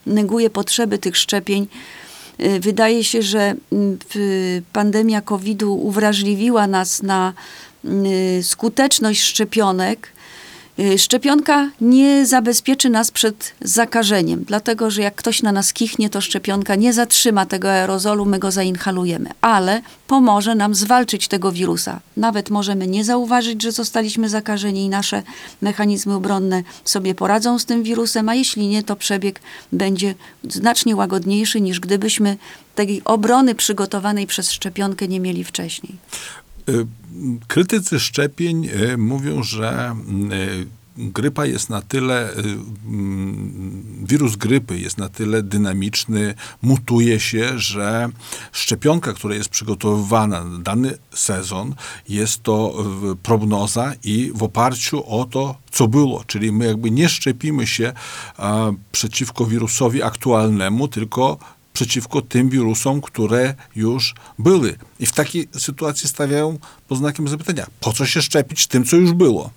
neguje 0.07 0.51
potrzeby 0.51 0.99
tych 0.99 1.17
szczepień. 1.17 1.67
Y, 2.41 2.61
Wydaje 2.61 3.05
się, 3.05 3.23
że 3.23 3.55
mm, 3.73 3.99
pandemia 4.73 5.21
COVID-u 5.21 5.75
uwrażliwiła 5.75 6.67
nas 6.67 7.03
na 7.03 7.33
skuteczność 8.43 9.23
szczepionek. 9.23 10.13
Y, 10.81 10.99
Szczepionka 10.99 11.71
nie 11.81 12.27
zabezpieczy 12.27 12.91
nas 12.91 13.11
przed 13.11 13.53
zakażeniem, 13.61 14.45
dlatego 14.45 14.91
że 14.91 15.03
jak 15.03 15.15
ktoś 15.15 15.43
na 15.43 15.53
nas 15.53 15.73
kichnie, 15.73 16.11
to 16.11 16.21
szczepionka 16.21 16.75
nie 16.75 16.93
zatrzyma 16.93 17.47
tego 17.47 17.71
aerozolu, 17.71 18.25
my 18.25 18.39
go 18.39 18.51
zainhalujemy, 18.51 19.31
ale 19.41 19.83
pomoże 20.07 20.55
nam 20.55 20.75
zwalczyć 20.75 21.29
tego 21.29 21.53
wirusa. 21.53 22.01
Nawet 22.17 22.51
możemy 22.51 22.87
nie 22.87 23.05
zauważyć, 23.05 23.63
że 23.63 23.73
zostaliśmy 23.73 24.29
zakażeni 24.29 24.85
i 24.85 24.89
nasze 24.89 25.23
mechanizmy 25.63 26.15
obronne 26.15 26.63
sobie 26.85 27.15
poradzą 27.15 27.59
z 27.59 27.65
tym 27.65 27.83
wirusem, 27.83 28.29
a 28.29 28.35
jeśli 28.35 28.67
nie, 28.69 28.83
to 28.83 28.97
przebieg 28.97 29.41
będzie 29.73 30.15
znacznie 30.49 30.97
łagodniejszy 30.97 31.61
niż 31.61 31.81
gdybyśmy 31.81 32.37
tej 32.75 33.03
obrony 33.05 33.55
przygotowanej 33.55 34.27
przez 34.27 34.51
szczepionkę 34.51 35.09
nie 35.09 35.21
mieli 35.21 35.45
wcześniej. 35.45 35.95
Y, 36.69 36.87
Krytycy 37.49 38.01
szczepień 38.01 38.67
y, 38.67 38.99
mówią, 38.99 39.43
że 39.43 39.97
y, 40.33 40.67
grypa 40.99 41.47
jest 41.47 41.71
na 41.71 41.83
tyle, 41.83 42.31
y, 42.31 42.41
mm, 42.87 44.05
wirus 44.09 44.37
grypy 44.37 44.79
jest 44.79 44.99
na 44.99 45.09
tyle 45.09 45.43
dynamiczny, 45.43 46.35
mutuje 46.63 47.21
się, 47.21 47.59
że 47.59 48.09
szczepionka, 48.53 49.13
która 49.13 49.35
jest 49.35 49.49
przygotowywana 49.49 50.45
na 50.45 50.59
dany 50.59 50.99
sezon, 51.15 51.75
jest 52.09 52.43
to 52.43 52.85
prognoza 53.23 53.93
i 54.05 54.33
w 54.35 54.43
oparciu 54.43 55.07
o 55.07 55.25
to, 55.25 55.59
co 55.71 55.89
było. 55.89 56.25
Czyli 56.27 56.53
my 56.53 56.67
jakby 56.67 56.91
nie 56.91 57.09
szczepimy 57.09 57.67
się 57.67 57.93
przeciwko 58.93 59.47
wirusowi 59.47 60.03
aktualnemu, 60.03 60.89
tylko 60.89 61.39
przeciwko 61.79 62.23
tym 62.23 62.49
wirusom, 62.49 63.01
które 63.01 63.55
już 63.77 64.15
były. 64.39 64.77
I 65.01 65.07
w 65.07 65.13
takiej 65.13 65.49
sytuacji 65.59 66.09
stawiają 66.09 66.59
pod 66.89 66.99
znakiem 66.99 67.29
zapytania, 67.29 67.67
po 67.81 67.93
co 67.93 68.07
się 68.07 68.23
szczepić 68.23 68.67
tym, 68.67 68.85
co 68.85 68.97
już 68.97 69.13
było? 69.13 69.51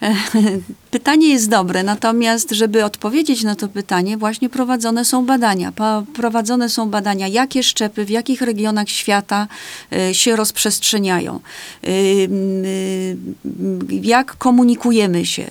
Pytanie 0.92 1.28
jest 1.28 1.48
dobre, 1.48 1.82
natomiast 1.82 2.50
żeby 2.50 2.84
odpowiedzieć 2.84 3.42
na 3.42 3.56
to 3.56 3.68
pytanie, 3.68 4.16
właśnie 4.16 4.48
prowadzone 4.48 5.04
są 5.04 5.26
badania. 5.26 5.72
Prowadzone 6.14 6.68
są 6.68 6.90
badania, 6.90 7.28
jakie 7.28 7.62
szczepy 7.62 8.04
w 8.04 8.10
jakich 8.10 8.42
regionach 8.42 8.88
świata 8.88 9.48
y, 10.10 10.14
się 10.14 10.36
rozprzestrzeniają, 10.36 11.40
y, 11.84 11.88
y, 11.88 13.16
jak 13.90 14.36
komunikujemy 14.36 15.26
się. 15.26 15.50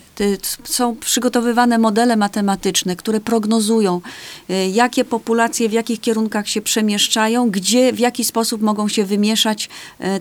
Są 0.64 0.96
przygotowywane 0.96 1.78
modele 1.78 2.16
matematyczne, 2.16 2.96
które 2.96 3.20
prognozują, 3.20 4.02
jakie 4.74 5.06
populacje 5.06 5.70
w 5.70 5.72
jakich 5.72 6.02
kierunkach 6.02 6.50
się 6.50 6.62
przemieszczają, 6.62 7.50
gdzie, 7.50 7.94
w 7.94 8.00
jaki 8.00 8.24
sposób 8.24 8.62
mogą 8.62 8.88
się 8.88 9.06
wymieszać 9.06 9.70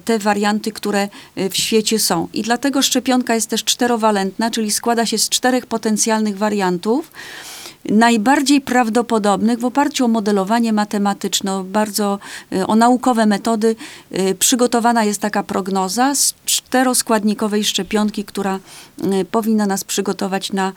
te 0.04 0.18
warianty, 0.18 0.72
które 0.72 1.08
w 1.50 1.56
świecie 1.56 1.98
są. 1.98 2.28
I 2.32 2.42
dlatego 2.42 2.82
szczepionka 2.82 3.34
jest 3.34 3.50
też 3.50 3.64
czterowalentna, 3.64 4.50
czyli 4.50 4.70
składa 4.70 5.06
się 5.06 5.09
z 5.18 5.28
czterech 5.28 5.66
potencjalnych 5.66 6.38
wariantów. 6.38 7.10
Najbardziej 7.84 8.60
prawdopodobnych 8.60 9.58
w 9.58 9.64
oparciu 9.64 10.04
o 10.04 10.08
modelowanie 10.08 10.72
matematyczne, 10.72 11.64
bardzo 11.64 12.18
y, 12.52 12.66
o 12.66 12.76
naukowe 12.76 13.26
metody, 13.26 13.76
y, 14.18 14.34
przygotowana 14.34 15.04
jest 15.04 15.20
taka 15.20 15.42
prognoza 15.42 16.14
z 16.14 16.34
czteroskładnikowej 16.44 17.64
szczepionki, 17.64 18.24
która 18.24 18.58
y, 19.20 19.24
powinna 19.24 19.66
nas 19.66 19.84
przygotować 19.84 20.52
na 20.52 20.72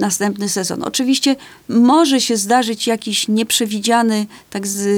następny 0.00 0.48
sezon. 0.48 0.82
Oczywiście 0.82 1.36
może 1.68 2.20
się 2.20 2.36
zdarzyć 2.36 2.86
jakiś 2.86 3.28
nieprzewidziany 3.28 4.26
tak 4.50 4.66
z, 4.66 4.88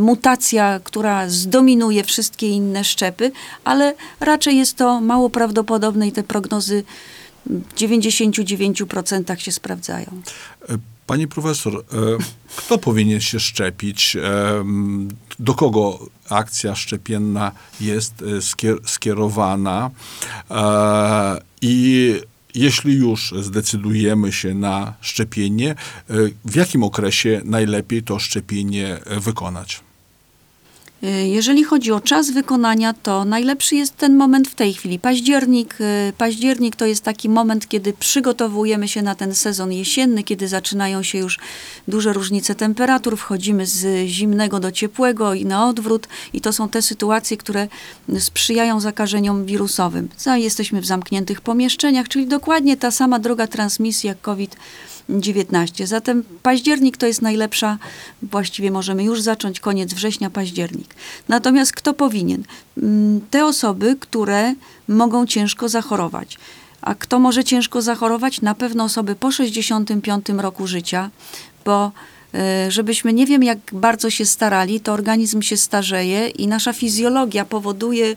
mutacja, 0.00 0.80
która 0.84 1.28
zdominuje 1.28 2.04
wszystkie 2.04 2.48
inne 2.48 2.84
szczepy, 2.84 3.32
ale 3.64 3.94
raczej 4.20 4.56
jest 4.56 4.76
to 4.76 5.00
mało 5.00 5.30
prawdopodobne 5.30 6.08
i 6.08 6.12
te 6.12 6.22
prognozy 6.22 6.84
w 7.46 7.74
99% 7.74 9.38
się 9.38 9.52
sprawdzają. 9.52 10.22
E, 10.68 10.78
Pani 11.06 11.28
profesor, 11.28 11.74
e, 11.76 11.82
kto 12.56 12.78
powinien 12.78 13.20
się 13.20 13.40
szczepić? 13.40 14.16
E, 14.16 14.20
Do 15.38 15.54
kogo 15.54 15.98
akcja 16.28 16.74
szczepienna 16.74 17.52
jest 17.80 18.14
skier- 18.40 18.78
skierowana? 18.86 19.90
I 21.62 22.14
jeśli 22.54 22.94
już 22.94 23.34
zdecydujemy 23.40 24.32
się 24.32 24.54
na 24.54 24.94
szczepienie, 25.00 25.74
w 26.44 26.54
jakim 26.56 26.82
okresie 26.82 27.40
najlepiej 27.44 28.02
to 28.02 28.18
szczepienie 28.18 29.00
wykonać? 29.06 29.80
Y, 31.04 31.28
Jeżeli 31.28 31.64
chodzi 31.64 31.92
o 31.92 32.00
czas 32.00 32.30
wykonania, 32.30 32.92
to 32.92 33.24
najlepszy 33.24 33.76
jest 33.76 33.96
ten 33.96 34.16
moment 34.16 34.48
w 34.48 34.54
tej 34.54 34.74
chwili. 34.74 34.98
Październik, 34.98 35.80
y, 35.80 36.12
październik 36.18 36.76
to 36.76 36.86
jest 36.86 37.04
taki 37.04 37.28
moment, 37.28 37.68
kiedy 37.68 37.92
przygotowujemy 37.92 38.88
się 38.88 39.02
na 39.02 39.14
ten 39.14 39.34
sezon 39.34 39.72
jesienny, 39.72 40.22
kiedy 40.22 40.48
zaczynają 40.48 41.02
się 41.02 41.18
już 41.18 41.38
duże 41.88 42.12
różnice 42.12 42.54
temperatur, 42.54 43.16
wchodzimy 43.16 43.66
z 43.66 44.06
zimnego 44.06 44.60
do 44.60 44.72
ciepłego 44.72 45.34
i 45.34 45.44
na 45.44 45.68
odwrót 45.68 46.08
i 46.32 46.40
to 46.40 46.52
są 46.52 46.68
te 46.68 46.82
sytuacje, 46.82 47.36
które 47.36 47.68
sprzyjają 48.18 48.80
zakażeniom 48.80 49.46
wirusowym. 49.46 50.08
Jesteśmy 50.34 50.80
w 50.80 50.86
zamkniętych 50.86 51.40
pomieszczeniach, 51.40 52.08
czyli 52.08 52.26
dokładnie 52.26 52.76
ta 52.76 52.90
sama 52.90 53.18
droga 53.18 53.46
transmisji 53.46 54.06
jak 54.06 54.20
COVID. 54.20 54.56
19. 55.08 55.86
Zatem 55.86 56.22
październik 56.42 56.96
to 56.96 57.06
jest 57.06 57.22
najlepsza, 57.22 57.78
właściwie 58.22 58.70
możemy 58.70 59.04
już 59.04 59.20
zacząć 59.20 59.60
koniec 59.60 59.94
września, 59.94 60.30
październik. 60.30 60.94
Natomiast 61.28 61.72
kto 61.72 61.94
powinien? 61.94 62.42
Mm, 62.78 63.20
Te 63.30 63.46
osoby, 63.46 63.96
które 64.00 64.54
mogą 64.88 65.26
ciężko 65.26 65.68
zachorować. 65.68 66.38
A 66.82 66.94
kto 66.94 67.18
może 67.18 67.44
ciężko 67.44 67.82
zachorować? 67.82 68.40
Na 68.40 68.54
pewno 68.54 68.84
osoby 68.84 69.14
po 69.14 69.30
65 69.30 70.28
roku 70.28 70.66
życia, 70.66 71.10
bo 71.64 71.92
żebyśmy 72.68 73.12
nie 73.12 73.26
wiem 73.26 73.42
jak 73.42 73.58
bardzo 73.72 74.10
się 74.10 74.26
starali, 74.26 74.80
to 74.80 74.92
organizm 74.92 75.42
się 75.42 75.56
starzeje 75.56 76.28
i 76.28 76.46
nasza 76.46 76.72
fizjologia 76.72 77.44
powoduje, 77.44 78.16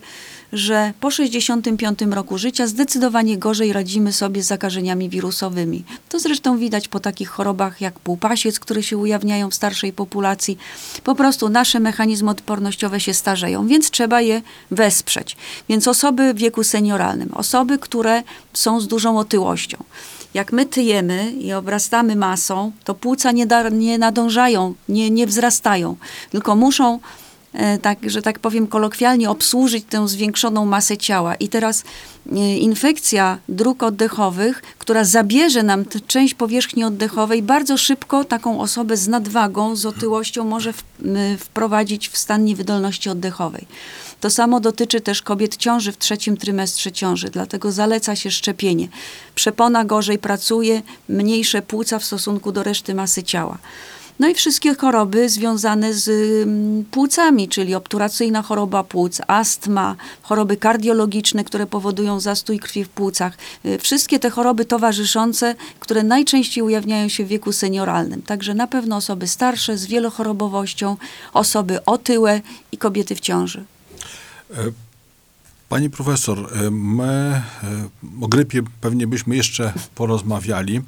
że 0.54 0.94
po 1.00 1.12
65 1.12 2.00
roku 2.12 2.38
życia 2.38 2.68
zdecydowanie 2.68 3.38
gorzej 3.38 3.74
radzimy 3.74 4.14
sobie 4.14 4.44
z 4.44 4.48
zakażeniami 4.48 5.10
wirusowymi. 5.10 5.84
To 6.10 6.20
zresztą 6.20 6.58
widać 6.58 6.88
po 6.88 7.00
takich 7.00 7.30
chorobach 7.30 7.82
jak 7.82 8.00
półpasiec, 8.00 8.60
które 8.60 8.84
się 8.84 8.98
ujawniają 8.98 9.50
w 9.50 9.56
starszej 9.56 9.94
populacji. 9.94 10.58
Po 11.04 11.16
prostu 11.16 11.50
nasze 11.50 11.80
mechanizmy 11.80 12.32
odpornościowe 12.32 13.00
się 13.00 13.14
starzeją, 13.14 13.68
więc 13.68 13.92
trzeba 13.92 14.22
je 14.22 14.42
wesprzeć. 14.72 15.38
Więc 15.70 15.88
osoby 15.88 16.34
w 16.34 16.38
wieku 16.38 16.64
senioralnym, 16.64 17.30
osoby, 17.34 17.80
które 17.80 18.24
są 18.54 18.80
z 18.80 18.88
dużą 18.88 19.18
otyłością. 19.18 19.78
Jak 20.34 20.52
my 20.52 20.66
tyjemy 20.66 21.32
i 21.32 21.54
obrastamy 21.54 22.16
masą, 22.16 22.72
to 22.84 22.96
płuca 22.96 23.32
nie, 23.32 23.46
da, 23.46 23.70
nie 23.70 23.98
nadążają, 23.98 24.74
nie, 24.90 25.10
nie 25.10 25.28
wzrastają, 25.28 25.96
tylko 26.32 26.56
muszą 26.56 27.00
tak, 27.82 28.10
że 28.10 28.22
tak 28.22 28.40
powiem 28.40 28.68
kolokwialnie, 28.68 29.30
obsłużyć 29.30 29.86
tę 29.90 30.08
zwiększoną 30.08 30.66
masę 30.66 30.98
ciała. 30.98 31.36
I 31.36 31.50
teraz 31.50 31.84
e, 32.32 32.58
infekcja 32.58 33.38
dróg 33.50 33.84
oddechowych, 33.84 34.62
która 34.78 35.04
zabierze 35.04 35.64
nam 35.64 35.86
część 36.08 36.34
powierzchni 36.34 36.84
oddechowej, 36.84 37.44
bardzo 37.44 37.78
szybko 37.78 38.26
taką 38.26 38.60
osobę 38.60 38.98
z 38.98 39.08
nadwagą, 39.08 39.76
z 39.76 39.86
otyłością 39.86 40.44
może 40.44 40.74
w, 40.74 40.84
wprowadzić 41.40 42.10
w 42.10 42.18
stan 42.18 42.46
niewydolności 42.46 43.10
oddechowej. 43.10 43.68
To 44.20 44.30
samo 44.30 44.60
dotyczy 44.60 45.02
też 45.02 45.22
kobiet 45.22 45.58
ciąży 45.58 45.92
w 45.92 45.98
trzecim 45.98 46.38
trymestrze 46.38 46.92
ciąży, 46.92 47.30
dlatego 47.30 47.72
zaleca 47.72 48.16
się 48.16 48.32
szczepienie. 48.32 48.88
Przepona 49.36 49.86
gorzej 49.86 50.18
pracuje, 50.18 50.82
mniejsze 51.10 51.62
płuca 51.62 52.00
w 52.00 52.06
stosunku 52.06 52.52
do 52.52 52.64
reszty 52.64 52.96
masy 52.96 53.24
ciała. 53.24 53.58
No 54.20 54.28
i 54.28 54.34
wszystkie 54.34 54.76
choroby 54.76 55.30
związane 55.30 55.94
z 55.94 56.10
mm, 56.44 56.86
płucami, 56.86 57.48
czyli 57.48 57.76
obturacyjna 57.76 58.42
choroba 58.42 58.84
płuc, 58.84 59.22
astma, 59.28 59.96
choroby 60.22 60.58
kardiologiczne, 60.58 61.44
które 61.44 61.68
powodują 61.68 62.20
zastój 62.20 62.60
krwi 62.60 62.84
w 62.84 62.90
płucach. 62.90 63.38
Y, 63.66 63.80
Wszystkie 63.80 64.20
te 64.20 64.30
choroby 64.30 64.66
towarzyszące, 64.66 65.56
które 65.80 66.04
najczęściej 66.04 66.64
ujawniają 66.64 67.10
się 67.10 67.26
w 67.26 67.28
wieku 67.28 67.52
senioralnym. 67.52 68.22
Także 68.22 68.54
na 68.54 68.68
pewno 68.68 68.96
osoby 68.96 69.28
starsze 69.28 69.78
z 69.78 69.86
wielochorobowością, 69.86 70.98
osoby 71.34 71.86
otyłe 71.86 72.42
i 72.72 72.78
kobiety 72.78 73.16
w 73.16 73.20
ciąży. 73.20 73.66
Pani 75.74 75.90
profesor, 75.90 76.38
e, 76.40 76.72
my 76.72 77.04
e, 77.04 77.44
o 78.22 78.28
grypie 78.28 78.62
pewnie 78.82 79.08
byśmy 79.08 79.36
jeszcze 79.36 79.74
porozmawiali, 79.96 80.82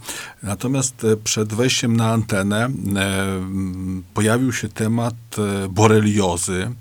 natomiast 0.43 1.03
e, 1.03 1.17
przed 1.17 1.53
wejściem 1.53 1.97
na 1.97 2.11
antenę 2.11 2.69
pojawił 4.13 4.53
się 4.53 4.69
temat 4.69 5.15
boreliozy. 5.69 6.71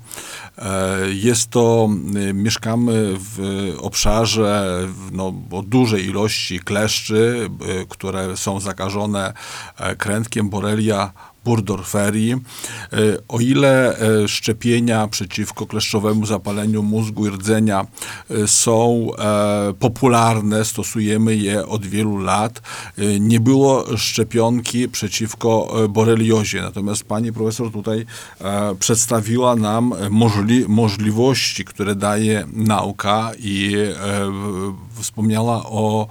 Jest 1.13 1.49
to, 1.49 1.89
mieszkamy 2.33 3.13
w 3.17 3.39
obszarze 3.79 4.79
no, 5.11 5.33
o 5.51 5.61
dużej 5.61 6.05
ilości 6.05 6.59
kleszczy, 6.59 7.49
które 7.89 8.37
są 8.37 8.59
zakażone 8.59 9.33
krętkiem 9.97 10.49
Borrelia 10.49 11.11
Burdorferi. 11.45 12.31
E, 12.31 12.37
O 13.27 13.39
ile 13.39 13.99
e, 13.99 14.27
szczepienia 14.27 15.07
przeciwko 15.07 15.65
kleszczowemu 15.67 16.25
zapaleniu 16.25 16.83
mózgu 16.83 17.27
i 17.27 17.29
rdzenia 17.29 17.85
e, 18.29 18.47
są 18.47 19.07
popularne, 19.79 20.65
stosujemy 20.65 21.35
je 21.35 21.67
od 21.67 21.85
wielu 21.85 22.17
lat, 22.17 22.61
nie 23.19 23.39
było 23.39 23.97
szczepionki 23.97 24.89
przeciwko 24.89 25.73
boreliozie. 25.89 26.61
Natomiast 26.61 27.03
pani 27.03 27.33
profesor 27.33 27.71
tutaj 27.71 28.05
przedstawiła 28.79 29.55
nam 29.55 29.93
możli, 30.09 30.65
możliwości, 30.67 31.65
które 31.65 31.95
daje 31.95 32.47
nauka 32.53 33.31
i 33.39 33.75
wspomniała 35.01 35.65
o 35.65 36.07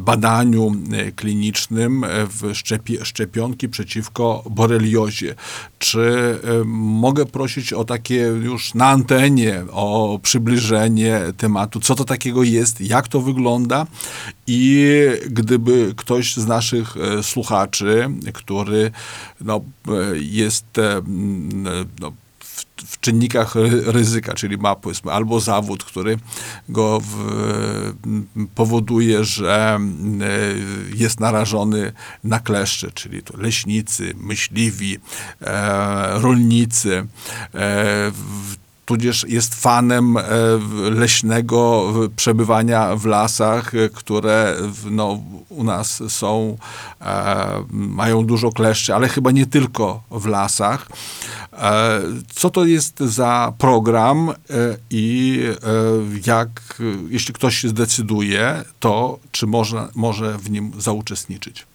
badaniu 0.00 0.72
klinicznym 1.16 2.04
w 2.08 2.52
szczepionki 3.04 3.68
przeciwko 3.68 4.43
boreliozie. 4.50 5.34
Czy 5.78 6.00
e, 6.44 6.64
mogę 6.74 7.26
prosić 7.26 7.72
o 7.72 7.84
takie 7.84 8.16
już 8.42 8.74
na 8.74 8.86
antenie, 8.86 9.64
o 9.72 10.18
przybliżenie, 10.22 11.20
tematu, 11.36 11.80
co 11.80 11.94
to 11.94 12.04
takiego 12.04 12.42
jest, 12.42 12.80
jak 12.80 13.08
to 13.08 13.20
wygląda? 13.20 13.86
I 14.46 14.88
gdyby 15.30 15.94
ktoś 15.96 16.36
z 16.36 16.46
naszych 16.46 16.96
e, 16.96 17.22
słuchaczy, 17.22 18.10
który 18.32 18.90
no, 19.40 19.60
e, 19.88 19.92
jest 20.18 20.66
no, 22.00 22.12
w, 22.76 23.00
czynnikach 23.00 23.54
ry- 23.54 23.92
ryzyka, 23.92 24.34
czyli 24.34 24.58
ma 24.58 24.74
powiedzmy 24.74 25.12
albo 25.12 25.40
zawód, 25.40 25.84
który 25.84 26.16
go 26.68 27.00
w, 27.00 27.94
powoduje, 28.54 29.24
że 29.24 29.78
e, 29.78 30.38
jest 30.96 31.20
narażony 31.20 31.92
na 32.24 32.40
kleszcze, 32.40 32.90
czyli 32.90 33.22
to 33.22 33.36
leśnicy, 33.36 34.14
myśliwi, 34.16 34.98
e, 35.40 36.20
rolnicy, 36.20 36.96
e, 36.96 37.06
w, 38.10 38.63
tudzież 38.84 39.26
jest 39.28 39.54
fanem 39.54 40.16
e, 40.16 40.22
leśnego 40.90 41.92
przebywania 42.16 42.96
w 42.96 43.06
lasach, 43.06 43.74
e, 43.74 43.88
które 43.88 44.56
no, 44.90 45.20
u 45.48 45.64
nas 45.64 46.02
są, 46.08 46.56
e, 47.00 47.64
mają 47.70 48.26
dużo 48.26 48.52
kleszczy, 48.52 48.94
ale 48.94 49.08
chyba 49.08 49.30
nie 49.30 49.46
tylko 49.46 50.02
w 50.10 50.26
lasach. 50.26 50.88
Co 52.34 52.50
to 52.50 52.64
jest 52.64 53.00
za 53.00 53.52
program 53.58 54.32
i 54.90 55.40
jak, 56.26 56.48
jeśli 57.08 57.34
ktoś 57.34 57.56
się 57.56 57.68
zdecyduje, 57.68 58.64
to 58.80 59.18
czy 59.32 59.46
można, 59.46 59.88
może 59.94 60.38
w 60.38 60.50
nim 60.50 60.72
zauczestniczyć? 60.78 61.66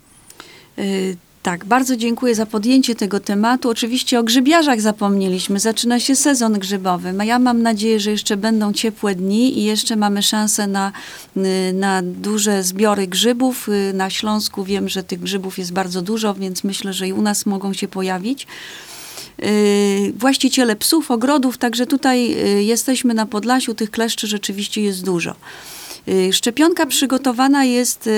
Tak, 1.44 1.66
bardzo 1.66 1.96
dziękuję 1.98 2.36
za 2.36 2.46
podjęcie 2.46 2.96
tego 2.96 3.20
tematu. 3.20 3.70
Oczywiście 3.70 4.20
o 4.20 4.24
grzybiarzach 4.24 4.82
zapomnieliśmy. 4.82 5.60
Zaczyna 5.60 6.00
się 6.00 6.16
sezon 6.16 6.54
grzybowy. 6.54 7.14
Ja 7.26 7.40
mam 7.40 7.62
nadzieję, 7.62 8.00
że 8.00 8.12
jeszcze 8.12 8.38
będą 8.38 8.74
ciepłe 8.74 9.16
dni 9.16 9.60
i 9.60 9.64
jeszcze 9.64 9.96
mamy 9.96 10.24
szansę 10.24 10.68
na, 10.68 10.92
y, 11.38 11.74
na 11.74 12.02
duże 12.04 12.64
zbiory 12.64 13.08
grzybów. 13.08 13.70
Y, 13.70 13.94
Na 13.94 14.10
Śląsku 14.10 14.64
wiem, 14.64 14.90
że 14.90 15.04
tych 15.04 15.20
grzybów 15.20 15.58
jest 15.60 15.74
bardzo 15.74 16.02
dużo, 16.02 16.34
więc 16.34 16.64
myślę, 16.64 16.94
że 16.94 17.08
i 17.08 17.14
u 17.14 17.22
nas 17.22 17.46
mogą 17.46 17.74
się 17.74 17.88
pojawić. 17.88 18.48
Y, 19.44 20.14
właściciele 20.18 20.76
psów, 20.76 21.12
ogrodów, 21.12 21.58
także 21.58 21.86
tutaj 21.86 22.36
jesteśmy 22.66 23.14
na 23.14 23.26
Podlasiu, 23.26 23.76
tych 23.76 23.92
kleszczy 23.92 24.28
rzeczywiście 24.28 24.82
jest 24.82 25.06
dużo. 25.06 25.36
Y, 26.08 26.34
Szczepionka 26.34 26.86
przygotowana 26.86 27.64
jest, 27.64 28.10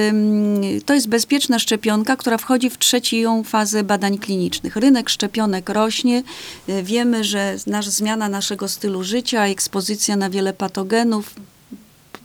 to 0.85 0.93
jest 0.93 1.07
bezpieczna 1.07 1.59
szczepionka, 1.59 2.15
która 2.15 2.37
wchodzi 2.37 2.69
w 2.69 2.77
trzecią 2.77 3.43
fazę 3.43 3.83
badań 3.83 4.17
klinicznych. 4.17 4.75
Rynek 4.75 5.09
szczepionek 5.09 5.69
rośnie. 5.69 6.23
Y, 6.69 6.83
Wiemy, 6.83 7.23
że 7.23 7.55
nasz, 7.67 7.87
zmiana 7.87 8.29
naszego 8.29 8.67
stylu 8.67 9.03
życia, 9.03 9.47
ekspozycja 9.47 10.15
na 10.15 10.29
wiele 10.29 10.53
patogenów 10.53 11.35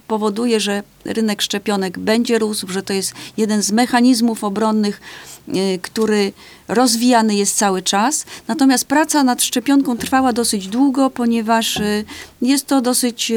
powoduje, 0.09 0.61
że 0.61 0.83
rynek 1.05 1.43
szczepionek 1.43 1.99
będzie 1.99 2.39
rósł, 2.39 2.69
że 2.69 2.83
to 2.83 2.93
jest 2.93 3.15
jeden 3.37 3.63
z 3.63 3.73
mechanizmów 3.73 4.45
obronnych, 4.45 5.01
y, 5.49 5.79
który 5.83 6.33
rozwijany 6.69 7.35
jest 7.35 7.57
cały 7.57 7.83
czas. 7.83 8.25
Natomiast 8.49 8.85
praca 8.85 9.25
nad 9.25 9.43
szczepionką 9.43 9.97
trwała 9.97 10.33
dosyć 10.33 10.69
długo, 10.69 11.11
ponieważ 11.11 11.81
jest 12.43 12.67
to 12.67 12.81
dosyć 12.81 13.33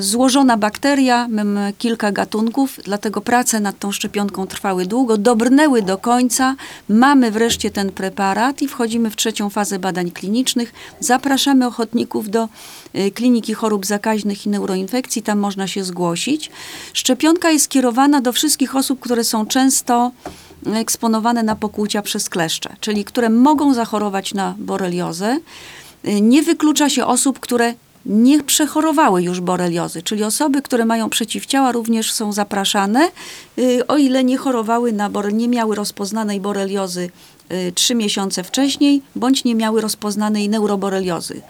złożona 0.00 0.56
bakteria, 0.56 1.28
mamy 1.28 1.72
kilka 1.78 2.12
gatunków, 2.12 2.80
dlatego 2.84 3.20
prace 3.20 3.60
nad 3.60 3.78
tą 3.78 3.92
szczepionką 3.92 4.46
trwały 4.46 4.86
długo, 4.86 5.18
dobrnęły 5.18 5.82
do 5.82 5.98
końca, 5.98 6.56
mamy 6.88 7.30
wreszcie 7.30 7.70
ten 7.70 7.92
preparat 7.92 8.62
i 8.62 8.68
wchodzimy 8.68 9.10
w 9.10 9.16
trzecią 9.16 9.50
fazę 9.50 9.78
badań 9.78 10.10
klinicznych. 10.10 10.72
Zapraszamy 11.00 11.66
ochotników 11.66 12.30
do 12.30 12.48
y, 12.94 13.10
Kliniki 13.10 13.54
Chorób 13.54 13.86
Zakaźnych 13.86 14.46
i 14.46 14.48
Neuroinfekcji, 14.48 15.22
tam 15.22 15.38
można 15.38 15.66
się 15.66 15.84
zgłosić. 15.84 16.50
Szczepionka 16.92 17.50
jest 17.50 17.64
skierowana 17.64 18.20
do 18.20 18.32
wszystkich 18.32 18.76
osób, 18.76 19.00
które 19.00 19.24
są 19.24 19.46
często 19.46 20.10
eksponowane 20.74 21.42
na 21.42 21.56
pokłucia 21.56 22.02
przez 22.02 22.28
kleszcze, 22.28 22.76
czyli 22.80 23.04
które 23.04 23.30
mogą 23.30 23.74
zachorować 23.74 24.34
na 24.34 24.54
boreliozę. 24.58 25.38
Y, 26.08 26.20
Nie 26.20 26.42
wyklucza 26.42 26.88
się 26.88 27.06
osób, 27.06 27.40
które 27.40 27.74
nie 28.06 28.42
przechorowały 28.42 29.22
już 29.22 29.40
boreliozy, 29.40 30.02
czyli 30.02 30.24
osoby, 30.24 30.62
które 30.62 30.84
mają 30.84 31.10
przeciwciała 31.10 31.72
również 31.72 32.12
są 32.12 32.32
zapraszane, 32.32 33.08
y, 33.58 33.86
o 33.86 33.96
ile 33.96 34.24
nie 34.24 34.36
chorowały 34.36 34.92
na 34.92 35.10
bore, 35.10 35.32
nie 35.32 35.48
miały 35.48 35.76
rozpoznanej 35.76 36.40
boreliozy 36.40 37.10
trzy 37.74 37.94
miesiące 37.94 38.44
wcześniej, 38.44 39.02
bądź 39.16 39.44
nie 39.44 39.54
miały 39.54 39.80
rozpoznanej 39.80 40.48
neuroboreliozy. 40.48 41.42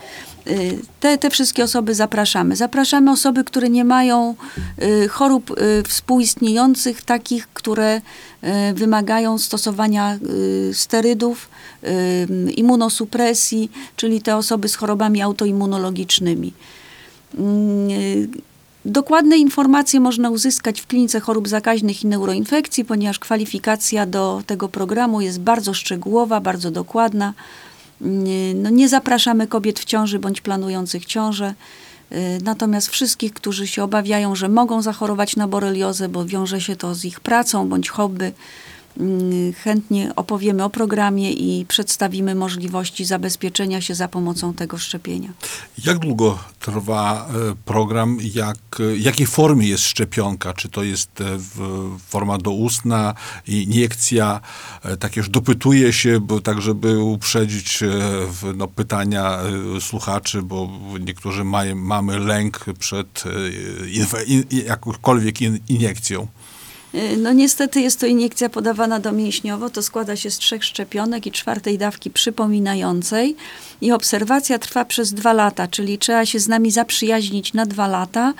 Y, 0.46 0.78
Te, 1.00 1.18
te 1.18 1.30
wszystkie 1.30 1.64
osoby 1.64 1.94
zapraszamy. 1.94 2.56
Zapraszamy 2.56 3.10
osoby, 3.10 3.44
które 3.44 3.70
nie 3.70 3.84
mają 3.84 4.34
y, 4.82 5.08
chorób 5.08 5.50
y, 5.50 5.82
współistniejących, 5.88 7.02
takich, 7.02 7.48
które 7.54 7.96
y, 8.00 8.74
wymagają 8.74 9.38
stosowania 9.38 10.18
y, 10.70 10.74
sterydów, 10.74 11.48
y, 11.84 12.52
immunosupresji, 12.52 13.70
czyli 13.96 14.22
te 14.22 14.36
osoby 14.36 14.68
z 14.68 14.76
chorobami 14.76 15.22
autoimmunologicznymi. 15.22 16.52
Dokładne 18.84 19.36
informacje 19.36 20.00
można 20.00 20.30
uzyskać 20.30 20.80
w 20.80 20.86
Klinice 20.86 21.20
Chorób 21.20 21.48
Zakaźnych 21.48 22.04
i 22.04 22.06
Neuroinfekcji, 22.06 22.84
ponieważ 22.84 23.18
kwalifikacja 23.18 24.06
do 24.06 24.42
tego 24.46 24.68
programu 24.68 25.20
jest 25.20 25.40
bardzo 25.40 25.74
szczegółowa, 25.74 26.40
bardzo 26.40 26.70
dokładna. 26.70 27.34
No, 28.54 28.70
nie 28.70 28.88
zapraszamy 28.88 29.46
kobiet 29.46 29.78
w 29.78 29.84
ciąży 29.84 30.18
bądź 30.18 30.40
planujących 30.40 31.06
ciążę. 31.06 31.54
Y, 32.12 32.16
Natomiast 32.42 32.88
wszystkich, 32.88 33.32
którzy 33.32 33.66
się 33.66 33.84
obawiają, 33.84 34.34
że 34.34 34.48
mogą 34.48 34.82
zachorować 34.82 35.36
na 35.36 35.48
boreliozę, 35.48 36.08
bo 36.08 36.24
wiąże 36.24 36.60
się 36.60 36.76
to 36.76 36.94
z 36.94 37.04
ich 37.04 37.20
pracą 37.20 37.68
bądź 37.68 37.88
hobby, 37.88 38.32
chętnie 39.56 40.12
opowiemy 40.16 40.64
o 40.64 40.70
programie 40.70 41.32
i 41.32 41.66
przedstawimy 41.66 42.34
możliwości 42.34 43.04
zabezpieczenia 43.04 43.80
się 43.80 43.94
za 43.94 44.08
pomocą 44.08 44.54
tego 44.54 44.78
szczepienia. 44.78 45.32
Jak 45.84 45.98
długo 45.98 46.38
trwa 46.60 47.28
e, 47.28 47.54
program? 47.64 48.18
Jak, 48.34 48.56
e, 48.80 48.96
jakiej 48.96 49.26
formie 49.26 49.68
jest 49.68 49.84
szczepionka? 49.84 50.54
Czy 50.54 50.68
to 50.68 50.82
jest 50.82 51.20
e, 51.20 51.38
forma 52.08 52.38
doustna, 52.38 53.14
iniekcja? 53.46 54.40
Tak 55.00 55.16
już 55.16 55.28
dopytuję 55.28 55.92
się, 55.92 56.20
bo 56.20 56.40
tak, 56.40 56.60
żeby 56.60 56.98
uprzedzić 56.98 57.80
no, 58.56 58.68
pytania 58.68 59.38
słuchaczy, 59.80 60.42
bo 60.42 60.68
niektórzy 61.00 61.44
mają, 61.44 61.74
mamy 61.74 62.18
lęk 62.18 62.64
przed 62.78 63.24
in, 64.26 64.44
jakąkolwiek 64.50 65.40
in, 65.40 65.58
iniekcją. 65.68 66.26
Y, 66.94 67.16
No 67.16 67.32
niestety 67.32 67.80
jest 67.80 68.00
to 68.00 68.06
iniekcja 68.06 68.48
podawana 68.48 69.00
domięśniowo. 69.00 69.70
To 69.70 69.82
składa 69.82 70.16
się 70.16 70.30
z 70.30 70.38
trzech 70.38 70.64
szczepionek 70.64 71.26
i 71.26 71.32
czwartej 71.32 71.78
dawki 71.78 72.10
przypominającej. 72.10 73.36
I 73.80 73.92
obserwacja 73.92 74.58
trwa 74.58 74.84
przez 74.84 75.14
dwa 75.14 75.32
lata, 75.32 75.68
czyli 75.68 75.98
trzeba 75.98 76.26
się 76.26 76.38
z 76.38 76.48
nami 76.48 76.70
zaprzyjaźnić 76.70 77.52
na 77.52 77.66
dwa 77.66 77.88
lata, 77.88 78.34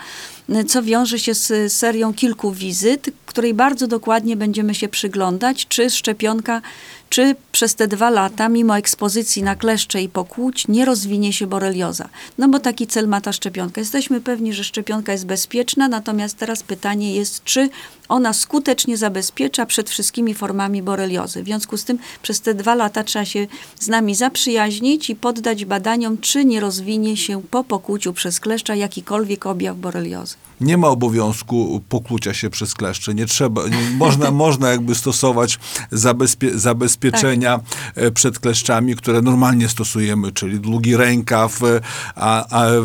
y, 0.49 0.63
co 0.63 0.83
wiąże 0.83 1.19
się 1.19 1.33
z 1.33 1.73
serią 1.73 2.13
kilku 2.13 2.51
wizyt, 2.51 3.09
której 3.25 3.53
bardzo 3.53 3.87
dokładnie 3.87 4.35
będziemy 4.35 4.75
się 4.75 4.87
przyglądać, 4.87 5.67
czy 5.67 5.89
szczepionka, 5.89 6.61
czy 7.09 7.35
przez 7.55 7.75
te 7.75 7.87
dwa 7.87 8.09
lata, 8.09 8.49
mimo 8.49 8.77
ekspozycji 8.77 9.43
na 9.43 9.55
kleszcze 9.55 10.01
i 10.01 10.09
pokłuć, 10.09 10.67
nie 10.67 10.85
rozwinie 10.85 11.33
się 11.33 11.47
borelioza. 11.47 12.09
No 12.37 12.49
bo 12.49 12.59
taki 12.59 12.87
cel 12.87 13.07
ma 13.07 13.21
ta 13.21 13.33
szczepionka. 13.33 13.81
Jesteśmy 13.81 14.21
pewni, 14.21 14.53
że 14.53 14.63
szczepionka 14.63 15.11
jest 15.11 15.25
bezpieczna, 15.25 15.87
natomiast 15.87 16.37
teraz 16.37 16.63
pytanie 16.63 17.15
jest, 17.15 17.43
czy 17.43 17.69
ona 18.09 18.33
skutecznie 18.33 18.97
zabezpiecza 18.97 19.65
przed 19.65 19.89
wszystkimi 19.89 20.33
formami 20.33 20.83
boreliozy. 20.83 21.43
W 21.43 21.45
związku 21.45 21.77
z 21.77 21.83
tym 21.83 21.97
przez 22.21 22.41
te 22.41 22.53
dwa 22.53 22.75
lata 22.75 23.03
trzeba 23.03 23.25
się 23.25 23.47
z 23.79 23.87
nami 23.87 24.15
zaprzyjaźnić 24.15 25.09
i 25.09 25.15
poddać 25.15 25.65
badaniom, 25.65 26.17
czy 26.17 26.45
nie 26.45 26.59
rozwinie 26.59 27.17
się 27.17 27.41
po 27.51 27.63
pokłuciu 27.63 28.13
przez 28.13 28.39
kleszcza 28.39 28.75
jakikolwiek 28.75 29.45
objaw 29.45 29.77
boreliozy. 29.77 30.35
Nie 30.61 30.77
ma 30.77 30.87
obowiązku 30.87 31.81
pokłucia 31.89 32.33
się 32.33 32.49
przez 32.49 32.73
kleszcze. 32.73 33.13
Nie 33.13 33.25
trzeba, 33.25 33.67
nie, 33.67 33.97
można, 33.97 34.31
można 34.45 34.69
jakby 34.69 34.95
stosować 34.95 35.59
zabezpie, 35.91 36.59
zabezpieczenia 36.59 37.44
e, 37.53 38.11
przed 38.11 38.39
kleszczami, 38.39 38.95
które 38.95 39.21
normalnie 39.21 39.69
stosujemy, 39.69 40.31
czyli 40.31 40.59
długi 40.59 40.97
rękaw, 40.97 41.63
e, 41.63 41.81
a, 42.15 42.45
a 42.49 42.65
e, 42.65 42.79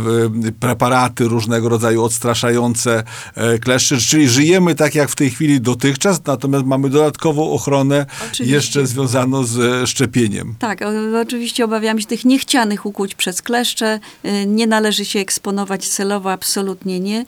preparaty 0.60 1.24
różnego 1.24 1.68
rodzaju 1.68 2.04
odstraszające 2.04 3.02
kleszcze. 3.60 3.96
Czyli 3.98 4.28
żyjemy 4.28 4.74
tak 4.74 4.94
jak 4.94 5.10
w 5.10 5.14
tej 5.14 5.30
chwili 5.30 5.60
dotychczas, 5.60 6.20
natomiast 6.26 6.64
mamy 6.64 6.90
dodatkową 6.90 7.52
ochronę 7.52 8.06
Oczywiście. 8.18 8.54
jeszcze 8.54 8.86
związaną 8.86 9.44
z 9.44 9.88
szczepieniem. 9.88 10.54
Tak, 10.58 10.80
oczywiście 11.22 11.64
obawiam 11.64 12.00
się 12.00 12.06
tych 12.06 12.24
niechcianych 12.24 12.86
ukłuć 12.86 13.14
przez 13.14 13.42
kleszcze. 13.42 14.00
Nie 14.46 14.66
należy 14.66 15.04
się 15.04 15.18
eksponować 15.18 15.88
celowo, 15.88 16.32
absolutnie 16.32 17.00
nie. 17.00 17.24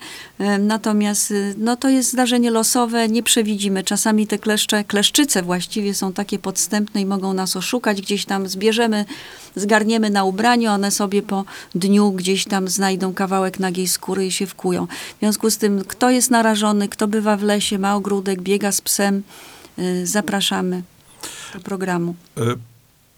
Natomiast 0.59 1.35
no, 1.59 1.77
to 1.77 1.89
jest 1.89 2.11
zdarzenie 2.11 2.51
losowe, 2.51 3.09
nie 3.09 3.23
przewidzimy. 3.23 3.85
Czasami 3.85 4.27
te 4.27 4.39
kleszcze, 4.39 4.85
kleszczyce 4.85 5.43
właściwie 5.43 5.95
są 5.95 6.13
takie 6.13 6.39
podstępne 6.39 7.01
i 7.01 7.07
mogą 7.07 7.22
nas 7.23 7.57
oszukać. 7.57 8.03
Gdzieś 8.03 8.25
tam 8.25 8.49
zbierzemy, 8.49 9.05
zgarniemy 9.57 10.11
na 10.11 10.25
ubraniu, 10.25 10.71
one 10.71 10.91
sobie 10.91 11.23
po 11.23 11.45
dniu 11.75 12.13
gdzieś 12.13 12.45
tam 12.45 12.69
znajdą 12.69 13.15
kawałek 13.15 13.59
nagiej 13.59 13.89
skóry 13.89 14.27
i 14.27 14.33
się 14.33 14.47
wkują. 14.47 14.87
W 14.87 15.19
związku 15.19 15.51
z 15.51 15.59
tym, 15.59 15.85
kto 15.85 16.11
jest 16.11 16.31
narażony, 16.31 16.89
kto 16.89 17.09
bywa 17.09 17.37
w 17.37 17.43
lesie, 17.43 17.79
ma 17.79 17.95
ogródek, 17.95 18.43
biega 18.43 18.73
z 18.73 18.81
psem, 18.81 19.23
y, 19.79 20.07
zapraszamy 20.07 20.83
do 21.55 21.61
programu. 21.61 22.15
E, 22.37 22.41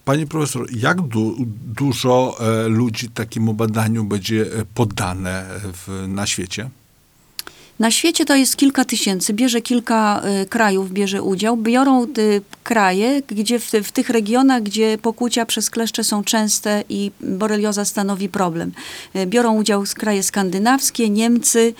Panie 0.04 0.26
profesor, 0.26 0.66
jak 0.76 1.00
du, 1.00 1.36
dużo 1.76 2.36
e, 2.40 2.68
ludzi 2.68 3.08
takiemu 3.08 3.54
badaniu 3.54 4.04
będzie 4.04 4.42
e, 4.42 4.64
poddane 4.74 5.46
w, 5.72 6.04
na 6.08 6.26
świecie? 6.26 6.70
Na 7.78 7.90
świecie 7.90 8.24
to 8.24 8.34
jest 8.34 8.56
kilka 8.56 8.84
tysięcy, 8.84 9.32
bierze 9.32 9.60
kilka 9.60 10.22
y, 10.42 10.46
krajów, 10.46 10.92
bierze 10.92 11.22
udział. 11.22 11.56
Biorą 11.56 12.04
y, 12.04 12.42
kraje, 12.62 13.22
gdzie 13.22 13.58
w, 13.58 13.70
w 13.70 13.92
tych 13.92 14.10
regionach, 14.10 14.62
gdzie 14.62 14.98
pokłucia 14.98 15.46
przez 15.46 15.70
kleszcze 15.70 16.04
są 16.04 16.24
częste 16.24 16.84
i 16.88 17.10
borelioza 17.20 17.84
stanowi 17.84 18.28
problem. 18.28 18.72
Y, 19.16 19.26
biorą 19.26 19.54
udział 19.54 19.84
kraje 19.94 20.22
skandynawskie, 20.22 21.10
Niemcy, 21.10 21.74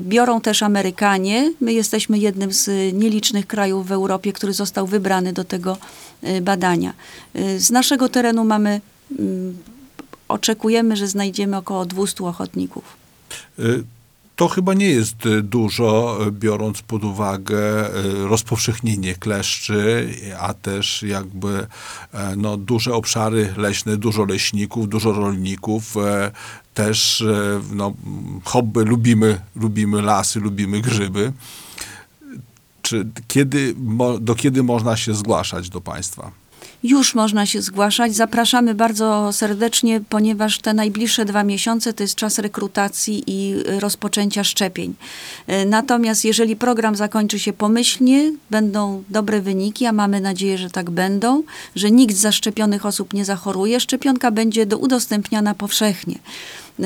biorą 0.00 0.40
też 0.40 0.62
Amerykanie. 0.62 1.52
My 1.60 1.72
jesteśmy 1.72 2.18
jednym 2.18 2.52
z 2.52 2.94
nielicznych 2.94 3.46
krajów 3.46 3.86
w 3.86 3.92
Europie, 3.92 4.32
który 4.32 4.52
został 4.52 4.86
wybrany 4.86 5.32
do 5.32 5.44
tego 5.44 5.76
badania. 6.42 6.92
Z 7.58 7.70
naszego 7.70 8.08
terenu 8.08 8.44
mamy, 8.44 8.80
mm, 9.18 9.58
oczekujemy, 10.28 10.96
że 10.96 11.06
znajdziemy 11.06 11.56
około 11.56 11.86
200 11.86 12.24
ochotników. 12.24 12.96
To 14.36 14.48
chyba 14.48 14.74
nie 14.74 14.86
jest 14.86 15.26
e, 15.26 15.42
dużo, 15.42 16.18
e, 16.26 16.30
biorąc 16.30 16.82
pod 16.82 17.04
uwagę 17.04 17.58
e, 17.58 17.92
rozpowszechnienie 18.28 19.14
kleszczy, 19.14 20.14
a 20.40 20.54
też 20.54 21.02
jakby 21.02 21.66
e, 22.12 22.36
no, 22.36 22.56
duże 22.56 22.94
obszary 22.94 23.54
leśne, 23.56 23.96
dużo 23.96 24.24
leśników, 24.24 24.88
dużo 24.88 25.12
rolników. 25.12 25.96
e, 25.96 26.30
Też 26.74 27.20
e, 27.20 27.60
no, 27.74 27.94
hobby, 28.44 28.80
lubimy, 28.84 29.40
lubimy 29.56 30.02
lasy, 30.02 30.40
lubimy 30.40 30.80
grzyby. 30.80 31.32
Czy 32.82 33.06
kiedy, 33.28 33.74
do 34.20 34.34
kiedy 34.34 34.62
można 34.62 34.96
się 34.96 35.14
zgłaszać 35.14 35.68
do 35.70 35.80
państwa? 35.80 36.30
Już 36.82 37.14
można 37.14 37.46
się 37.46 37.62
zgłaszać. 37.62 38.14
Zapraszamy 38.14 38.74
bardzo 38.74 39.32
serdecznie, 39.32 40.00
ponieważ 40.08 40.58
te 40.58 40.74
najbliższe 40.74 41.24
dwa 41.24 41.44
miesiące 41.44 41.92
to 41.92 42.02
jest 42.02 42.14
czas 42.14 42.38
rekrutacji 42.38 43.22
i 43.26 43.54
rozpoczęcia 43.80 44.44
szczepień. 44.44 44.94
Y, 45.48 45.66
Natomiast 45.66 46.24
jeżeli 46.24 46.56
program 46.56 46.96
zakończy 46.96 47.38
się 47.38 47.52
pomyślnie, 47.52 48.32
będą 48.50 49.02
dobre 49.08 49.40
wyniki, 49.40 49.86
a 49.86 49.92
mamy 49.92 50.20
nadzieję, 50.20 50.58
że 50.58 50.70
tak 50.70 50.90
będą, 50.90 51.42
że 51.76 51.90
nikt 51.90 52.16
z 52.16 52.20
zaszczepionych 52.20 52.86
osób 52.86 53.14
nie 53.14 53.24
zachoruje, 53.24 53.80
szczepionka 53.80 54.30
będzie 54.30 54.66
do, 54.66 54.78
udostępniana 54.78 55.54
powszechnie. 55.54 56.18
Y, 56.80 56.84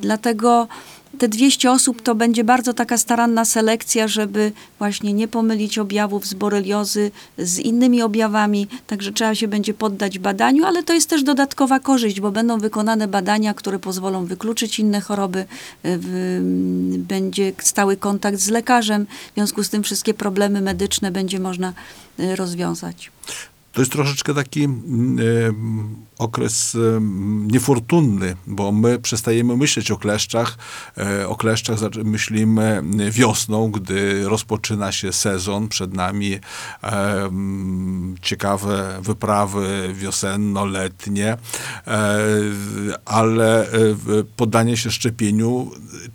Dlatego 0.00 0.68
te 1.16 1.28
200 1.28 1.70
osób 1.70 2.02
to 2.02 2.14
będzie 2.14 2.44
bardzo 2.44 2.74
taka 2.74 2.98
staranna 2.98 3.44
selekcja, 3.44 4.08
żeby 4.08 4.52
właśnie 4.78 5.12
nie 5.12 5.28
pomylić 5.28 5.78
objawów 5.78 6.26
z 6.26 6.34
boreliozy 6.34 7.10
z 7.38 7.58
innymi 7.58 8.02
objawami, 8.02 8.68
także 8.86 9.12
trzeba 9.12 9.34
się 9.34 9.48
będzie 9.48 9.74
poddać 9.74 10.18
badaniu, 10.18 10.64
ale 10.64 10.82
to 10.82 10.92
jest 10.92 11.10
też 11.10 11.22
dodatkowa 11.22 11.80
korzyść, 11.80 12.20
bo 12.20 12.30
będą 12.30 12.58
wykonane 12.58 13.08
badania, 13.08 13.54
które 13.54 13.78
pozwolą 13.78 14.24
wykluczyć 14.26 14.78
inne 14.78 15.00
choroby, 15.00 15.44
w, 15.84 16.38
będzie 16.98 17.52
stały 17.58 17.96
kontakt 17.96 18.38
z 18.38 18.48
lekarzem, 18.48 19.06
w 19.30 19.34
związku 19.34 19.64
z 19.64 19.70
tym 19.70 19.82
wszystkie 19.82 20.14
problemy 20.14 20.60
medyczne 20.60 21.10
będzie 21.10 21.40
można 21.40 21.72
y, 22.20 22.36
rozwiązać. 22.36 23.10
To 23.76 23.82
jest 23.82 23.92
troszeczkę 23.92 24.34
taki 24.34 24.64
mm, 24.64 25.18
em, 25.48 25.96
okres 26.18 26.74
em, 26.74 27.50
niefortunny, 27.50 28.36
bo 28.46 28.72
my 28.72 28.98
przestajemy 28.98 29.56
myśleć 29.56 29.90
o 29.90 29.96
kleszczach. 29.96 30.58
E, 30.98 31.28
o 31.28 31.36
kleszczach 31.36 31.78
zac- 31.78 32.04
myślimy 32.04 32.82
wiosną, 33.10 33.70
gdy 33.70 34.28
rozpoczyna 34.28 34.92
się 34.92 35.12
sezon, 35.12 35.68
przed 35.68 35.94
nami 35.94 36.38
ciekawe 38.22 38.98
wyprawy 39.02 39.94
wiosenno-letnie, 39.94 41.36
e, 41.86 42.18
ale 43.04 43.72
e, 43.72 43.72
poddanie 44.36 44.76
się 44.76 44.90
szczepieniu, 44.90 45.70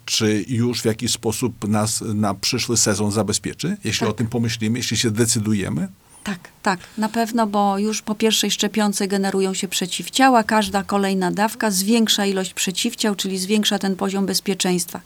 czy 0.05 0.45
już 0.47 0.81
w 0.81 0.85
jakiś 0.85 1.11
sposób 1.11 1.67
nas 1.67 2.03
na 2.13 2.33
przyszły 2.33 2.77
sezon 2.77 3.11
zabezpieczy? 3.11 3.77
Jeśli 3.83 4.07
o 4.07 4.13
tym 4.13 4.27
pomyślimy, 4.27 4.79
jeśli 4.79 4.97
się 4.97 5.11
decydujemy? 5.11 5.87
Tak, 6.23 6.39
tak, 6.63 6.79
na 6.97 7.09
pewno, 7.09 7.47
bo 7.47 7.77
już 7.77 8.01
po 8.01 8.15
pierwszej 8.15 8.51
szczepionce 8.51 9.07
generują 9.07 9.53
się 9.53 9.67
przeciwciała. 9.67 10.43
Każda 10.43 10.83
kolejna 10.83 11.31
dawka 11.31 11.71
zwiększa 11.71 12.25
ilość 12.25 12.53
przeciwciał, 12.53 13.15
czyli 13.15 13.37
zwiększa 13.37 13.79
ten 13.79 13.95
poziom 13.95 14.25
bezpieczeństwa. 14.25 15.01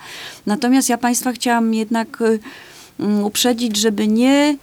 Natomiast 0.45 0.89
ja 0.89 0.97
Państwa 0.97 1.31
chciałam 1.31 1.73
jednak 1.73 2.21
y, 2.21 2.39
mm, 2.99 3.23
uprzedzić, 3.23 3.77
żeby 3.77 4.07
nie 4.07 4.57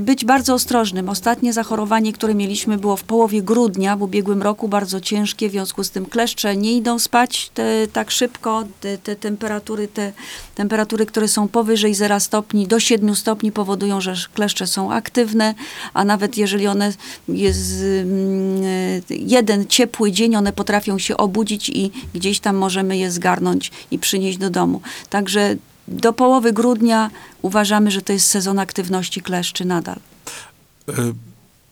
być 0.00 0.24
bardzo 0.24 0.54
ostrożnym. 0.54 1.08
Ostatnie 1.08 1.52
zachorowanie, 1.52 2.12
które 2.12 2.34
mieliśmy, 2.34 2.78
było 2.78 2.96
w 2.96 3.04
połowie 3.04 3.42
grudnia 3.42 3.96
w 3.96 4.02
ubiegłym 4.02 4.42
roku, 4.42 4.68
bardzo 4.68 5.00
ciężkie, 5.00 5.48
w 5.48 5.52
związku 5.52 5.84
z 5.84 5.90
tym 5.90 6.06
kleszcze 6.06 6.56
nie 6.56 6.72
idą 6.72 6.98
spać 6.98 7.50
te, 7.54 7.86
tak 7.92 8.10
szybko. 8.10 8.64
Te, 8.80 8.98
te 8.98 9.16
temperatury, 9.16 9.88
te 9.88 10.12
temperatury, 10.54 11.06
które 11.06 11.28
są 11.28 11.48
powyżej 11.48 11.94
0 11.94 12.20
stopni 12.20 12.66
do 12.66 12.80
7 12.80 13.16
stopni 13.16 13.52
powodują, 13.52 14.00
że 14.00 14.14
kleszcze 14.34 14.66
są 14.66 14.92
aktywne, 14.92 15.54
a 15.94 16.04
nawet 16.04 16.36
jeżeli 16.36 16.66
one 16.66 16.92
jest 17.28 17.72
mm, 18.00 18.62
jeden 19.10 19.66
ciepły 19.66 20.12
dzień, 20.12 20.36
one 20.36 20.52
potrafią 20.52 20.98
się 20.98 21.16
obudzić 21.16 21.68
i 21.68 21.90
gdzieś 22.14 22.40
tam 22.40 22.56
możemy 22.56 22.96
je 22.96 23.10
zgarnąć 23.10 23.70
i 23.90 23.98
przynieść 23.98 24.38
do 24.38 24.50
domu. 24.50 24.80
Także 25.10 25.56
do 25.88 26.12
połowy 26.12 26.52
grudnia 26.52 27.10
uważamy, 27.42 27.90
że 27.90 28.02
to 28.02 28.12
jest 28.12 28.26
sezon 28.26 28.58
aktywności 28.58 29.20
kleszczy 29.22 29.64
nadal. 29.64 29.96
E, 30.88 30.92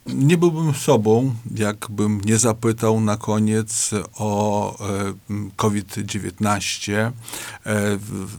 Nie 0.06 0.36
byłbym 0.36 0.74
sobą, 0.74 1.34
jakbym 1.56 2.20
nie 2.24 2.38
zapytał 2.38 3.00
na 3.00 3.16
koniec 3.16 3.90
o 4.18 4.74
e, 4.88 5.12
m, 5.30 5.50
COVID-19. 5.56 6.92
E, 6.92 7.10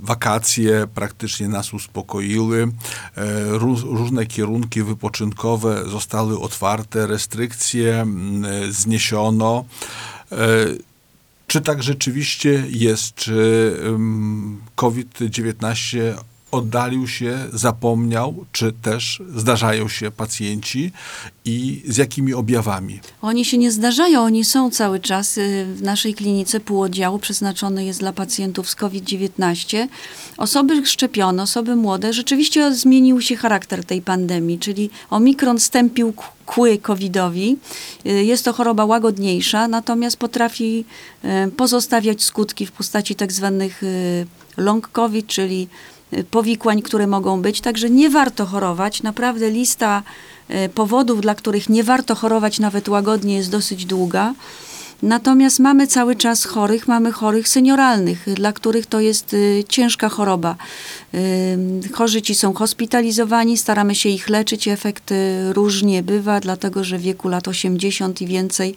Wakacje 0.02 0.88
praktycznie 0.96 1.48
nas 1.48 1.74
uspokoiły. 1.74 2.72
Ró- 3.52 3.84
Różne 3.98 4.26
kierunki 4.26 4.84
wypoczynkowe 4.84 5.84
zostały 5.90 6.40
otwarte, 6.40 7.08
restrykcje 7.08 8.02
m, 8.02 8.46
e, 8.46 8.72
zniesiono. 8.72 9.66
Czy 11.52 11.62
tak 11.62 11.84
rzeczywiście 11.84 12.64
jest? 12.70 13.16
Czy 13.16 13.74
ym, 13.86 14.62
COVID-19 14.76 16.00
oddalił 16.52 17.08
się, 17.08 17.40
zapomniał, 17.54 18.46
czy 18.52 18.72
też 18.82 19.22
zdarzają 19.36 19.88
się 19.88 20.12
pacjenci 20.12 20.92
i 21.46 21.84
z 21.88 21.98
jakimi 21.98 22.34
objawami? 22.34 23.00
Oni 23.22 23.46
się 23.46 23.58
nie 23.58 23.72
zdarzają, 23.72 24.22
oni 24.22 24.46
są 24.46 24.72
cały 24.72 25.00
czas. 25.00 25.38
y, 25.38 25.66
W 25.76 25.82
naszej 25.82 26.14
klinice 26.14 26.60
półoddziału 26.60 27.20
przeznaczony 27.20 27.86
jest 27.86 28.00
dla 28.00 28.14
pacjentów 28.14 28.70
z 28.70 28.76
COVID-19. 28.76 29.88
Osoby 30.38 30.86
szczepione, 30.86 31.44
osoby 31.44 31.76
młode, 31.76 32.14
rzeczywiście 32.14 32.74
zmienił 32.76 33.22
się 33.22 33.36
charakter 33.36 33.86
tej 33.86 34.02
pandemii, 34.02 34.60
czyli 34.60 34.90
omikron 35.10 35.60
stępił 35.60 36.14
kły 36.46 36.78
covidowi. 36.78 37.58
Y, 38.06 38.24
Jest 38.24 38.46
to 38.46 38.54
choroba 38.54 38.86
łagodniejsza, 38.86 39.68
natomiast 39.68 40.18
potrafi 40.18 40.86
y, 41.48 41.52
pozostawiać 41.52 42.24
skutki 42.24 42.66
w 42.66 42.72
postaci 42.72 43.16
tak 43.16 43.32
zwanych 43.32 43.82
long 44.58 44.88
COVID, 44.88 45.28
czyli 45.28 45.68
powikłań, 46.32 46.82
które 46.82 47.08
mogą 47.08 47.42
być. 47.42 47.62
Także 47.62 47.90
nie 47.90 48.10
warto 48.10 48.46
chorować. 48.46 49.04
Naprawdę 49.04 49.50
lista 49.50 50.04
y, 50.50 50.70
powodów, 50.70 51.22
dla 51.22 51.36
których 51.36 51.70
nie 51.70 51.84
warto 51.84 52.16
chorować 52.16 52.60
nawet 52.60 52.90
łagodnie 52.90 53.36
jest 53.36 53.52
dosyć 53.52 53.86
długa. 53.86 54.34
Natomiast 55.02 55.60
mamy 55.60 55.88
cały 55.88 56.16
czas 56.16 56.46
chorych, 56.46 56.88
mamy 56.88 57.12
chorych 57.12 57.50
senioralnych, 57.50 58.26
dla 58.34 58.54
których 58.54 58.86
to 58.86 59.00
jest 59.00 59.34
y, 59.34 59.64
ciężka 59.70 60.10
choroba. 60.10 60.56
Ym, 61.14 61.82
chorzy 61.94 62.22
ci 62.22 62.36
są 62.36 62.54
hospitalizowani, 62.54 63.58
staramy 63.58 63.96
się 63.96 64.10
ich 64.10 64.30
leczyć, 64.30 64.68
efekt 64.68 65.12
y, 65.12 65.54
różnie 65.54 66.04
bywa, 66.04 66.40
dlatego 66.40 66.84
że 66.84 66.98
w 66.98 67.02
wieku 67.02 67.30
lat 67.30 67.48
80 67.48 68.22
i 68.22 68.28
więcej 68.28 68.76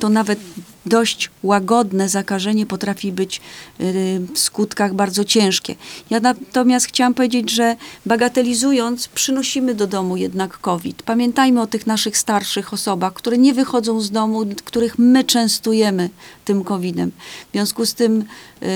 to 0.00 0.08
nawet 0.08 0.38
dość 0.86 1.30
łagodne 1.42 2.08
zakażenie 2.08 2.66
potrafi 2.66 3.12
być 3.12 3.40
y, 3.80 4.20
w 4.34 4.38
skutkach 4.38 4.94
bardzo 4.94 5.24
ciężkie. 5.24 5.74
Ja 6.10 6.20
natomiast 6.20 6.86
chciałam 6.86 7.14
powiedzieć, 7.14 7.50
że 7.50 7.76
bagatelizując, 8.06 9.08
przynosimy 9.08 9.74
do 9.74 9.86
domu 9.86 10.16
jednak 10.16 10.58
COVID. 10.58 11.02
Pamiętajmy 11.02 11.60
o 11.60 11.66
tych 11.66 11.86
naszych 11.86 12.16
starszych 12.18 12.72
osobach, 12.72 13.12
które 13.12 13.38
nie 13.38 13.54
wychodzą 13.54 14.00
z 14.00 14.10
domu, 14.10 14.44
których 14.64 14.98
my 14.98 15.24
częstujemy 15.24 16.10
tym 16.44 16.64
COVID-em. 16.64 17.10
W 17.48 17.52
związku 17.52 17.86
z 17.86 17.94
tym 17.94 18.24
y, 18.62 18.66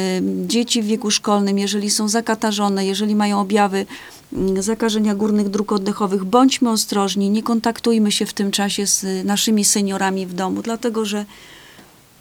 dzieci 0.47 0.83
w 0.83 0.87
wieku 0.87 1.11
szkolnym, 1.11 1.59
jeżeli 1.59 1.91
są 1.91 2.09
zakatarzone, 2.09 2.87
jeżeli 2.87 3.17
mają 3.17 3.41
objawy 3.41 3.87
mm, 4.33 4.63
zakażenia 4.63 5.15
górnych 5.15 5.49
dróg 5.49 5.73
oddechowych, 5.73 6.25
bądźmy 6.25 6.71
ostrożni, 6.71 7.31
nie 7.31 7.43
kontaktujmy 7.43 8.13
się 8.13 8.27
w 8.27 8.33
tym 8.33 8.51
czasie 8.51 8.87
z 8.87 9.25
naszymi 9.25 9.65
seniorami 9.65 10.27
w 10.27 10.35
domu, 10.35 10.63
dlatego 10.63 11.05
że 11.05 11.25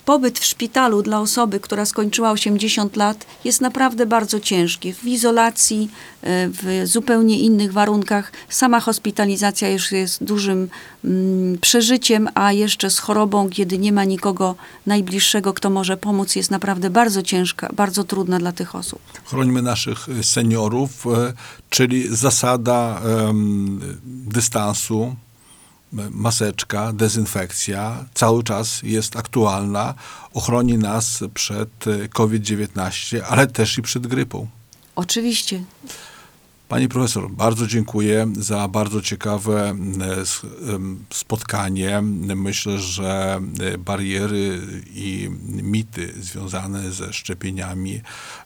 pobyt 0.08 0.40
w 0.40 0.46
szpitalu 0.46 1.02
dla 1.02 1.20
osoby, 1.20 1.60
która 1.60 1.86
skończyła 1.86 2.32
80 2.32 2.96
lat, 2.96 3.26
jest 3.44 3.62
naprawdę 3.62 4.06
bardzo 4.06 4.40
ciężki. 4.40 4.94
W 4.94 5.06
izolacji, 5.06 5.90
e, 6.22 6.50
w 6.50 6.82
zupełnie 6.84 7.40
innych 7.40 7.74
warunkach. 7.74 8.32
Sama 8.50 8.80
hospitalizacja 8.80 9.70
już 9.70 9.92
jest 9.92 10.24
dużym 10.24 10.70
mm, 11.04 11.58
przeżyciem, 11.58 12.30
a 12.34 12.52
jeszcze 12.52 12.90
z 12.90 13.00
chorobą, 13.00 13.50
kiedy 13.50 13.78
nie 13.78 13.92
ma 13.92 14.04
nikogo 14.04 14.56
najbliższego, 14.86 15.54
kto 15.54 15.70
może 15.70 15.98
pomóc, 15.98 16.36
jest 16.36 16.52
naprawdę 16.52 16.90
bardzo 16.90 17.22
ciężka, 17.22 17.70
bardzo 17.74 18.04
trudna 18.04 18.40
dla 18.40 18.52
tych 18.52 18.76
osób. 18.76 19.00
Chronimy 19.26 19.62
naszych 19.62 20.08
seniorów, 20.22 21.08
e, 21.08 21.34
czyli 21.70 22.16
zasada 22.16 23.02
dystansu, 24.06 25.16
maseczka, 25.92 26.94
dezynfekcja 26.94 28.06
cały 28.14 28.44
czas 28.44 28.84
jest 28.84 29.16
aktualna, 29.16 29.94
ochroni 30.34 30.78
nas 30.78 31.24
przed 31.34 31.88
y, 31.88 32.10
COVID-19, 32.10 33.22
ale 33.30 33.48
też 33.48 33.78
i 33.78 33.82
przed 33.82 34.08
grypą. 34.08 34.48
Oczywiście. 34.96 35.64
Pani 36.68 36.88
profesor, 36.88 37.32
bardzo 37.32 37.68
dziękuję 37.68 38.28
za 38.40 38.68
bardzo 38.68 39.02
ciekawe 39.02 39.70
m, 39.70 40.02
s- 40.22 40.42
em, 40.74 41.06
spotkanie. 41.14 42.02
Myślę, 42.36 42.80
że 42.80 43.40
e, 43.74 43.78
bariery 43.78 44.62
i 44.94 45.30
mity 45.48 46.14
związane 46.20 46.92
ze 46.92 47.14
szczepieniami 47.14 47.96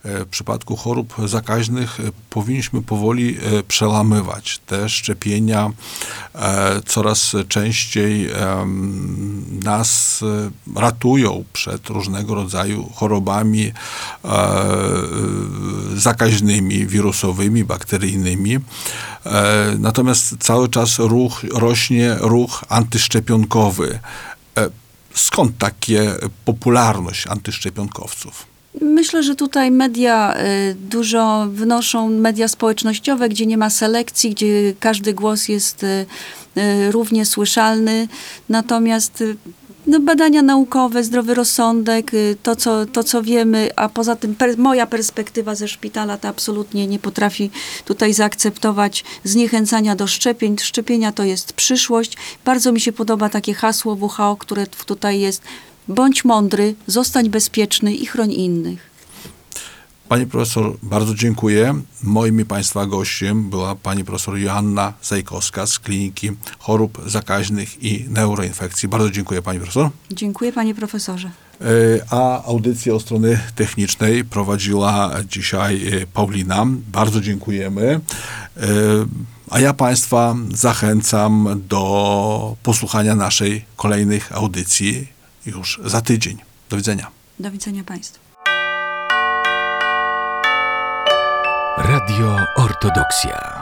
e, 0.04 0.26
w 0.26 0.28
przypadku 0.28 0.76
chorób 0.76 1.14
zakaźnych 1.26 2.00
e, 2.00 2.04
powinniśmy 2.30 2.82
powoli 2.82 3.38
e, 3.38 3.64
przełamywać. 3.64 4.58
Te 4.66 4.90
szczepienia 4.90 5.72
e, 6.36 6.82
coraz 6.86 7.32
częściej 7.48 8.30
nas 9.64 10.20
e, 10.76 10.80
ratują 10.80 11.44
przed 11.54 11.88
różnego 11.90 12.36
rodzaju 12.36 12.90
chorobami 12.96 13.68
e, 13.68 13.74
zakaźnymi, 15.96 16.88
wirusowymi, 16.88 17.64
bakteryjnymi. 17.64 18.11
E, 19.26 19.76
Natomiast 19.80 20.36
cały 20.40 20.70
czas 20.70 21.00
ruch, 21.00 21.44
rośnie 21.54 22.16
ruch 22.20 22.64
antyszczepionkowy. 22.70 24.00
E, 24.58 24.70
Skąd 25.14 25.58
takie 25.58 26.12
popularność 26.46 27.28
antyszczepionkowców? 27.28 28.46
Myślę, 28.82 29.24
że 29.24 29.36
tutaj 29.36 29.72
media 29.72 30.36
y, 30.38 30.76
dużo 30.76 31.48
wnoszą, 31.52 32.10
media 32.10 32.48
społecznościowe, 32.48 33.30
gdzie 33.30 33.46
nie 33.46 33.58
ma 33.58 33.70
selekcji, 33.70 34.32
gdzie 34.32 34.74
każdy 34.80 35.14
głos 35.14 35.48
jest 35.48 35.86
równie 36.92 37.26
słyszalny. 37.26 38.08
Natomiast 38.50 39.24
no, 39.88 40.00
badania 40.00 40.42
naukowe, 40.42 41.04
zdrowy 41.04 41.34
rozsądek, 41.34 42.14
y, 42.14 42.38
to 42.44 42.56
co, 42.56 42.86
to 42.86 43.04
co 43.04 43.24
wiemy, 43.24 43.70
a 43.76 43.90
poza 43.90 44.16
tym 44.16 44.36
per, 44.36 44.58
moja 44.58 44.88
perspektywa 44.88 45.56
ze 45.56 45.68
szpitala 45.68 46.18
to 46.18 46.28
absolutnie 46.28 46.88
nie 46.88 47.00
potrafi 47.00 47.50
tutaj 47.86 48.14
zaakceptować 48.14 49.04
zniechęcania 49.24 49.96
do 49.96 50.08
szczepień. 50.08 50.58
Szczepienia 50.60 51.12
to 51.12 51.24
jest 51.24 51.54
przyszłość. 51.54 52.18
Bardzo 52.46 52.72
mi 52.72 52.82
się 52.82 52.92
podoba 52.92 53.30
takie 53.30 53.54
hasło 53.54 53.98
WHO, 54.02 54.36
które 54.36 54.68
tutaj 54.68 55.20
jest. 55.20 55.42
Bądź 55.88 56.26
mądry, 56.26 56.76
zostań 56.88 57.30
bezpieczny 57.30 57.96
i 57.96 58.06
chroń 58.06 58.32
innych. 58.32 58.91
Pani 60.12 60.28
profesor, 60.28 60.78
bardzo 60.84 61.16
dziękuję. 61.16 61.82
Moim 62.04 62.42
i 62.42 62.46
Państwa 62.46 62.86
gościem 62.86 63.50
była 63.50 63.76
pani 63.76 64.04
profesor 64.04 64.38
Joanna 64.38 64.94
Zajkowska 65.04 65.68
z 65.68 65.80
Kliniki 65.80 66.32
Chorób 66.60 67.02
Zakaźnych 67.06 67.84
i 67.84 68.06
Neuroinfekcji. 68.10 68.90
Bardzo 68.90 69.10
dziękuję 69.10 69.42
pani 69.42 69.60
profesor. 69.60 69.90
Dziękuję 70.12 70.54
panie 70.54 70.76
profesorze. 70.76 71.32
E, 71.62 71.66
A 72.10 72.44
audycję 72.44 72.96
od 72.96 73.02
strony 73.02 73.40
technicznej 73.56 74.26
prowadziła 74.26 75.12
dzisiaj 75.30 75.88
e, 75.88 76.08
Paulina. 76.08 76.66
Bardzo 76.92 77.22
dziękujemy. 77.22 77.84
E, 77.92 78.00
A 79.50 79.60
ja 79.60 79.74
Państwa 79.74 80.36
zachęcam 80.54 81.62
do 81.70 82.56
posłuchania 82.64 83.16
naszej 83.16 83.66
kolejnych 83.76 84.32
audycji 84.38 85.08
już 85.46 85.80
za 85.86 86.02
tydzień. 86.02 86.38
Do 86.70 86.78
widzenia. 86.78 87.08
Do 87.40 87.52
widzenia 87.52 87.84
państwu. 87.84 88.21
Radio 91.78 92.36
Ortodoksja. 92.58 93.61